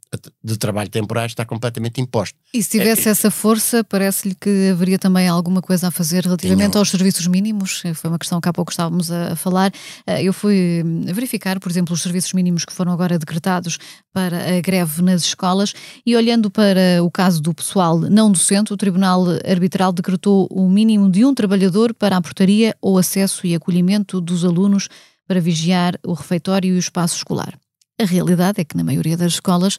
[0.43, 2.39] de trabalho temporário está completamente imposto.
[2.53, 6.77] E se tivesse é, essa força, parece-lhe que haveria também alguma coisa a fazer relativamente
[6.77, 7.83] aos serviços mínimos?
[7.95, 9.73] Foi uma questão que há pouco estávamos a falar.
[10.07, 13.79] Eh, eu fui hum, verificar, por exemplo, os serviços mínimos que foram agora decretados
[14.13, 15.73] para a greve nas escolas
[16.05, 21.11] e olhando para o caso do pessoal não docente, o Tribunal Arbitral decretou o mínimo
[21.11, 24.88] de um trabalhador para a portaria ou acesso e acolhimento dos alunos
[25.27, 27.58] para vigiar o refeitório e o espaço escolar.
[28.00, 29.79] A realidade é que, na maioria das escolas,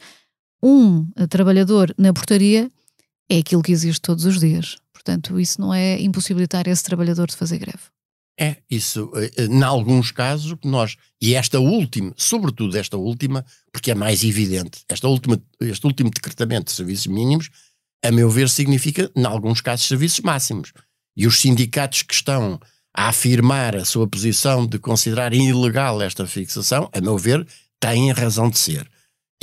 [0.62, 2.72] um trabalhador na portaria
[3.30, 4.78] é aquilo que existe todos os dias.
[4.94, 7.84] Portanto, isso não é impossibilitar esse trabalhador de fazer greve.
[8.38, 13.92] É, isso, eh, eh, em alguns casos, nós, e esta última, sobretudo esta última, porque
[13.92, 17.50] é mais evidente, esta última, este último decretamento de serviços mínimos
[18.06, 20.72] a meu ver, significa, em alguns casos, serviços máximos.
[21.18, 22.60] E os sindicatos que estão
[22.96, 27.46] a afirmar a sua posição de considerar ilegal esta fixação, a meu ver,
[27.80, 28.90] têm razão de ser.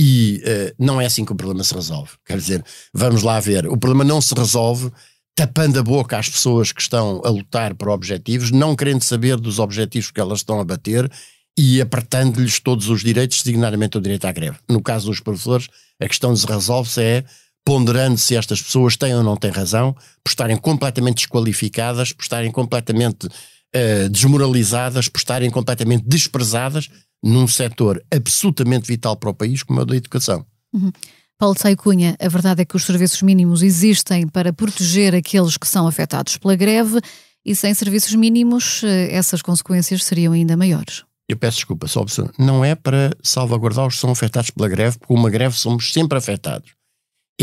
[0.00, 2.12] E uh, não é assim que o problema se resolve.
[2.24, 3.66] Quer dizer, vamos lá ver.
[3.66, 4.90] O problema não se resolve
[5.34, 9.59] tapando a boca às pessoas que estão a lutar por objetivos, não querendo saber dos
[9.59, 11.11] objetivos que elas estão a bater
[11.59, 14.59] e apertando-lhes todos os direitos, designadamente o direito à greve.
[14.68, 15.68] No caso dos professores,
[16.00, 17.24] a questão se resolve-se é
[17.65, 19.93] ponderando se estas pessoas têm ou não têm razão,
[20.25, 26.91] por estarem completamente desqualificadas, por estarem completamente uh, desmoralizadas, por estarem completamente desprezadas
[27.23, 30.45] num setor absolutamente vital para o país, como é o da educação.
[30.73, 30.91] Uhum.
[31.39, 35.67] Paulo Sai Cunha, a verdade é que os serviços mínimos existem para proteger aqueles que
[35.67, 37.01] são afetados pela greve
[37.45, 41.05] e sem serviços mínimos eh, essas consequências seriam ainda maiores.
[41.29, 42.05] Eu peço desculpa, só
[42.39, 46.19] não é para salvaguardar os que são afetados pela greve, porque uma greve somos sempre
[46.19, 46.71] afetados.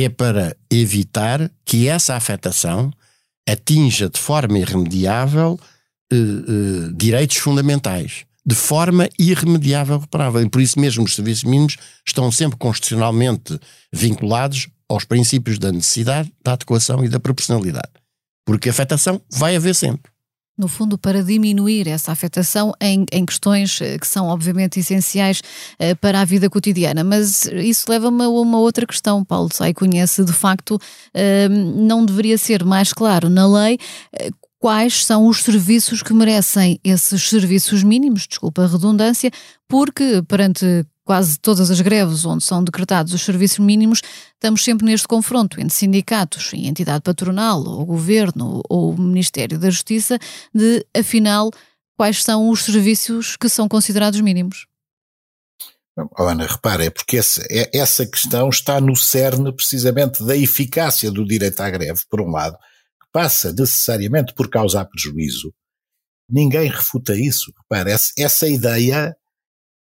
[0.02, 2.92] É para evitar que essa afetação
[3.48, 5.60] atinja de forma irremediável
[6.12, 10.42] eh, eh, direitos fundamentais de forma irremediável reparável.
[10.42, 11.78] E por isso mesmo os serviços mínimos
[12.08, 13.60] estão sempre constitucionalmente
[13.92, 17.92] vinculados aos princípios da necessidade, da adequação e da proporcionalidade.
[18.46, 20.12] Porque afetação vai haver sempre.
[20.60, 25.96] No fundo, para diminuir essa afetação em, em questões eh, que são obviamente essenciais uh,
[26.02, 27.02] para a vida cotidiana.
[27.02, 32.38] Mas isso leva-me a uma outra questão, Paulo Sai conhece, de facto, uh, não deveria
[32.38, 33.76] ser mais claro na lei
[34.16, 39.32] uh, quais são os serviços que merecem esses serviços mínimos, desculpa a redundância,
[39.66, 44.00] porque perante quase todas as greves onde são decretados os serviços mínimos,
[44.36, 50.20] estamos sempre neste confronto entre sindicatos e entidade patronal, ou governo, ou Ministério da Justiça,
[50.54, 51.50] de afinal
[51.98, 54.68] quais são os serviços que são considerados mínimos.
[55.98, 61.10] Oh, Ana, repara, é porque essa, é, essa questão está no cerne precisamente da eficácia
[61.10, 62.56] do direito à greve, por um lado,
[63.12, 65.52] passa necessariamente por causar prejuízo.
[66.30, 67.52] Ninguém refuta isso.
[67.64, 69.16] Repare, essa ideia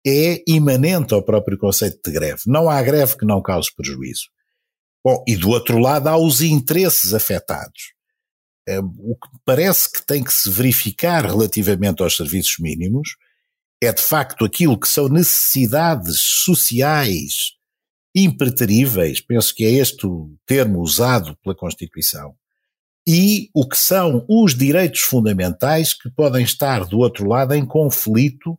[0.05, 2.41] é imanente ao próprio conceito de greve.
[2.45, 4.25] Não há greve que não cause prejuízo.
[5.03, 7.93] Bom, e do outro lado há os interesses afetados.
[8.67, 13.15] Eh, o que parece que tem que se verificar relativamente aos serviços mínimos
[13.81, 17.53] é de facto aquilo que são necessidades sociais
[18.15, 22.35] impreteríveis, penso que é este o termo usado pela Constituição,
[23.05, 28.57] e o que são os direitos fundamentais que podem estar do outro lado em conflito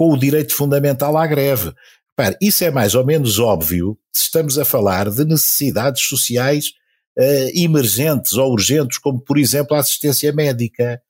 [0.00, 1.74] com o direito fundamental à greve.
[2.18, 6.68] Repare, isso é mais ou menos óbvio se estamos a falar de necessidades sociais
[7.18, 11.02] uh, emergentes ou urgentes, como por exemplo a assistência médica.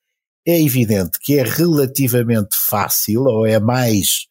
[0.45, 4.26] É evidente que é relativamente fácil, ou é mais,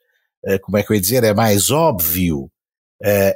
[0.45, 2.51] uh, como é que eu ia dizer, é mais óbvio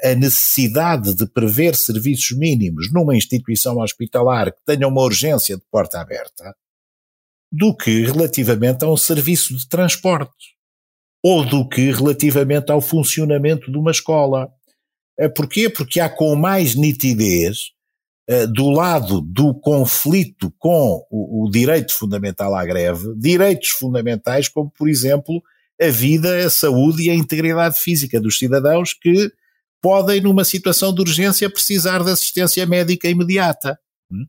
[0.03, 6.01] a necessidade de prever serviços mínimos numa instituição hospitalar que tenha uma urgência de porta
[6.01, 6.53] aberta
[7.49, 10.52] do que relativamente a um serviço de transporte
[11.23, 14.51] ou do que relativamente ao funcionamento de uma escola.
[15.17, 15.69] Eh, porquê?
[15.69, 17.71] Porque há com mais nitidez
[18.27, 24.89] eh, do lado do conflito com o, direito fundamental à greve, direitos fundamentais como, por
[24.89, 25.41] exemplo,
[25.81, 29.31] a vida, a saúde e a integridade física dos cidadãos que
[29.81, 33.79] podem, numa situação de urgência, precisar de assistência médica imediata.
[34.11, 34.25] Hum?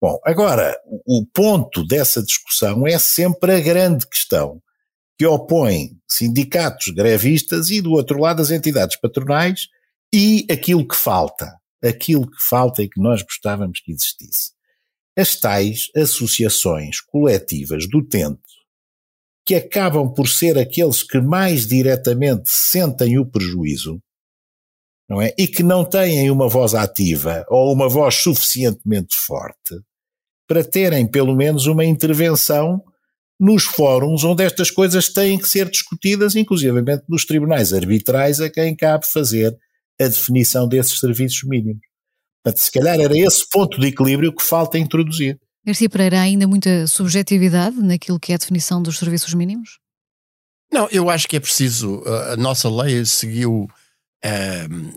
[0.00, 4.60] Bom, agora, o ponto dessa discussão é sempre a grande questão
[5.18, 9.66] que opõe sindicatos grevistas e, do outro lado, as entidades patronais
[10.14, 14.52] e aquilo que falta, aquilo que falta e que nós gostávamos que existisse.
[15.16, 18.40] As tais associações coletivas do utente,
[19.44, 24.00] que acabam por ser aqueles que mais diretamente sentem o prejuízo,
[25.08, 25.34] não é?
[25.36, 29.80] E que não têm uma voz ativa ou uma voz suficientemente forte
[30.46, 32.82] para terem pelo menos uma intervenção
[33.38, 38.74] nos fóruns onde estas coisas têm que ser discutidas, inclusivamente nos tribunais arbitrais a quem
[38.74, 39.56] cabe fazer
[40.00, 41.82] a definição desses serviços mínimos.
[42.42, 45.38] Portanto, se calhar era esse ponto de equilíbrio que falta introduzir.
[45.64, 49.78] Garcia Pereira, há ainda muita subjetividade naquilo que é a definição dos serviços mínimos?
[50.72, 52.02] Não, eu acho que é preciso.
[52.30, 53.68] A nossa lei seguiu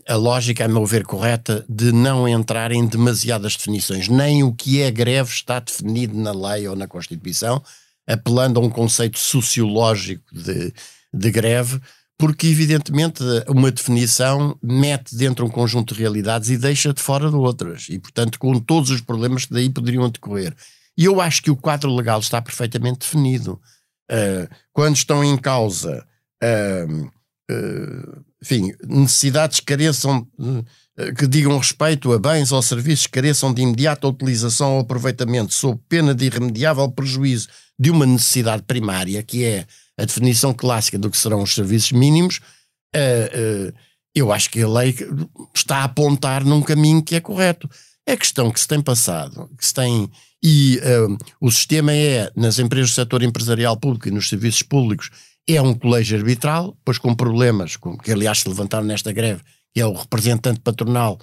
[0.08, 4.08] a lógica, a meu ver, correta de não entrar em demasiadas definições.
[4.08, 7.62] Nem o que é greve está definido na lei ou na Constituição,
[8.06, 10.72] apelando a um conceito sociológico de,
[11.12, 11.80] de greve,
[12.18, 17.34] porque, evidentemente, uma definição mete dentro um conjunto de realidades e deixa de fora de
[17.34, 17.88] outras.
[17.88, 20.54] E, portanto, com todos os problemas que daí poderiam decorrer.
[20.96, 23.60] E eu acho que o quadro legal está perfeitamente definido.
[24.10, 26.06] Uh, quando estão em causa.
[26.42, 27.06] Uh,
[27.50, 30.26] uh, enfim, necessidades que careçam,
[31.16, 35.80] que digam respeito a bens ou serviços que careçam de imediata utilização ou aproveitamento sob
[35.88, 39.66] pena de irremediável prejuízo de uma necessidade primária, que é
[39.98, 42.40] a definição clássica do que serão os serviços mínimos,
[42.94, 43.72] uh, uh,
[44.14, 44.94] eu acho que a lei
[45.54, 47.68] está a apontar num caminho que é correto.
[48.06, 50.10] É questão que se tem passado, que se tem.
[50.44, 50.80] E
[51.40, 55.08] o sistema é, nas empresas do setor empresarial público e nos serviços públicos,
[55.48, 59.40] é um colégio arbitral, pois com problemas, que aliás se levantaram nesta greve,
[59.74, 61.18] que é o representante patronal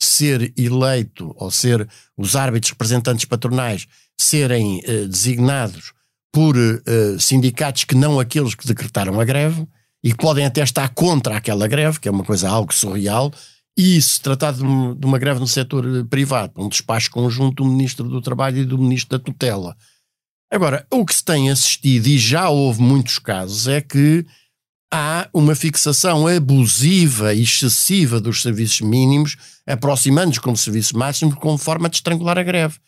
[0.00, 3.86] ser eleito, ou ser os árbitros representantes patronais
[4.18, 5.92] serem uh, designados
[6.32, 9.66] por uh, sindicatos que não aqueles que decretaram a greve
[10.02, 13.32] e que podem até estar contra aquela greve, que é uma coisa algo surreal,
[13.76, 17.68] e se tratar de, de uma greve no setor eh, privado, um despacho conjunto do
[17.68, 19.76] Ministro do Trabalho e do Ministro da Tutela.
[20.52, 24.24] Agora, o que se tem assistido, e já houve muitos casos, é que
[24.94, 29.36] há uma fixação abusiva e excessiva dos serviços mínimos,
[29.66, 32.78] aproximando-os como serviços máximos, como forma de estrangular a greve.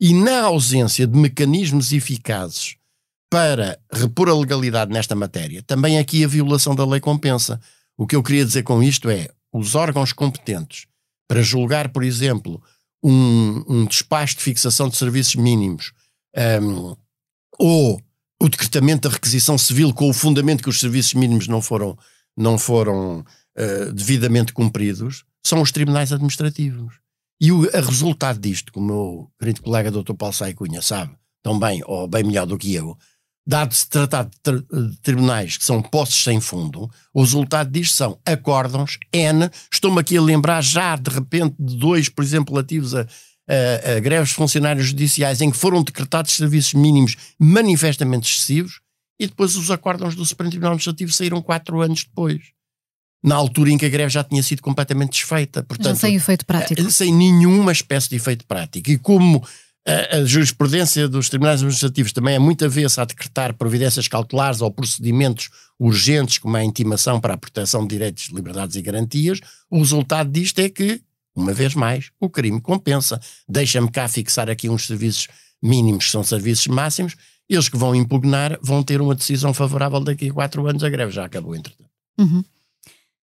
[0.00, 2.76] E na ausência de mecanismos eficazes
[3.28, 7.60] para repor a legalidade nesta matéria, também aqui a violação da lei compensa.
[7.96, 10.86] O que eu queria dizer com isto é, os órgãos competentes
[11.26, 12.62] para julgar, por exemplo,
[13.02, 15.92] um, um despacho de fixação de serviços mínimos
[16.62, 16.96] um,
[17.58, 18.00] ou
[18.40, 21.98] o decretamento da requisição civil com o fundamento que os serviços mínimos não foram,
[22.36, 26.94] não foram uh, devidamente cumpridos, são os tribunais administrativos.
[27.40, 30.14] E o resultado disto, como o meu querido colega Dr.
[30.14, 31.12] Paulo Sai Cunha sabe
[31.42, 32.96] tão bem, ou bem melhor do que eu,
[33.46, 38.98] dado-se tratar de, de tribunais que são posses sem fundo, o resultado disto são acórdãos
[39.12, 39.48] N.
[39.72, 43.06] Estou-me aqui a lembrar já, de repente, de dois, por exemplo, relativos a,
[43.48, 48.80] a, a greves de funcionários judiciais em que foram decretados serviços mínimos manifestamente excessivos
[49.18, 52.40] e depois os acórdãos do Supremo Tribunal Administrativo saíram quatro anos depois.
[53.24, 55.64] Na altura em que a greve já tinha sido completamente desfeita.
[55.64, 56.80] Portanto, já sem efeito prático.
[56.80, 58.90] Eh, sem nenhuma espécie de efeito prático.
[58.90, 59.44] E como
[59.84, 64.70] a, a, jurisprudência dos tribunais administrativos também é muito avessa a decretar providências cautelares ou
[64.70, 70.30] procedimentos urgentes, como a intimação para a proteção de direitos, liberdades e garantias, o resultado
[70.30, 71.00] disto é que
[71.38, 73.20] uma vez mais, o crime compensa.
[73.48, 75.28] Deixa-me cá fixar aqui uns serviços
[75.62, 77.16] mínimos, que são serviços máximos.
[77.48, 80.84] Eles que vão impugnar vão ter uma decisão favorável daqui a quatro anos.
[80.84, 81.88] A greve já acabou, entretanto.
[82.18, 82.44] Uhum.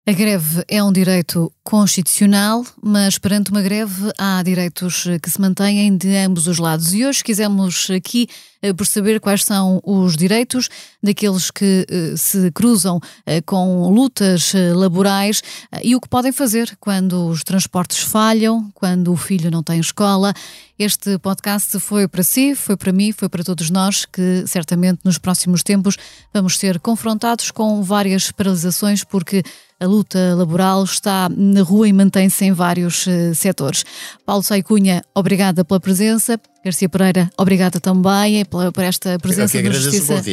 [0.08, 5.98] A greve é um direito constitucional, mas perante uma greve há direitos que se mantêm
[5.98, 6.94] de ambos os lados.
[6.94, 8.30] E hoje quisemos aqui
[8.62, 10.70] eh, perceber quais são os direitos
[11.02, 15.42] daqueles que eh, se cruzam eh, com lutas laborais
[15.84, 20.34] e o que podem fazer quando os transportes falham, quando o filho não tem escola.
[20.78, 25.18] Este podcast foi para si, foi para mim, foi para todos nós que certamente nos
[25.18, 25.98] próximos tempos
[26.34, 29.44] vamos ser confrontados com várias paralisações porque
[29.80, 33.06] a luta laboral está na rua e mantém-se em vários
[33.36, 33.84] setores.
[34.26, 36.40] Paulo Saicunha, obrigada pela presença.
[36.68, 40.24] Garcia Pereira, obrigada também pela, por esta presença na Justiça,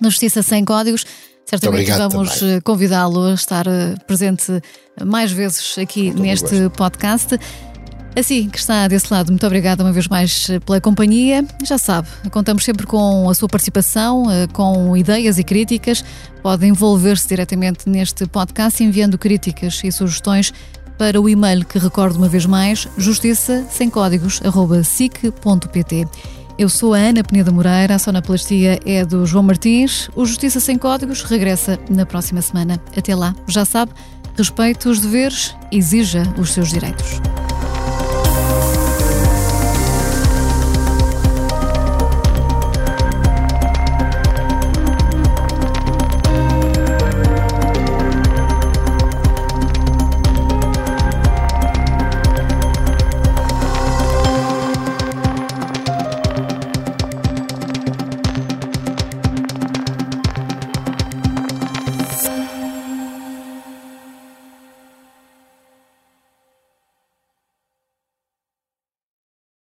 [0.00, 1.06] na Justiça Sem Códigos.
[1.46, 4.62] Certamente vamos eh, convidá-lo a estar eh, presente
[5.04, 7.38] mais vezes aqui Muito neste podcast.
[8.14, 11.42] Assim que está desse lado, muito obrigada uma vez mais eh, pela companhia.
[11.64, 16.04] Já sabe, contamos sempre com a sua participação, eh, com ideias e críticas.
[16.42, 20.52] Pode envolver-se diretamente neste podcast enviando críticas e sugestões
[21.02, 24.40] para o e-mail que recordo uma vez mais, justiça sem códigos,
[24.84, 26.06] sic.pt.
[26.56, 30.08] Eu sou a Ana Peneda Moreira, a sonoplastia é do João Martins.
[30.14, 32.80] O Justiça Sem Códigos regressa na próxima semana.
[32.96, 33.90] Até lá, já sabe,
[34.38, 37.20] respeite os deveres, exija os seus direitos.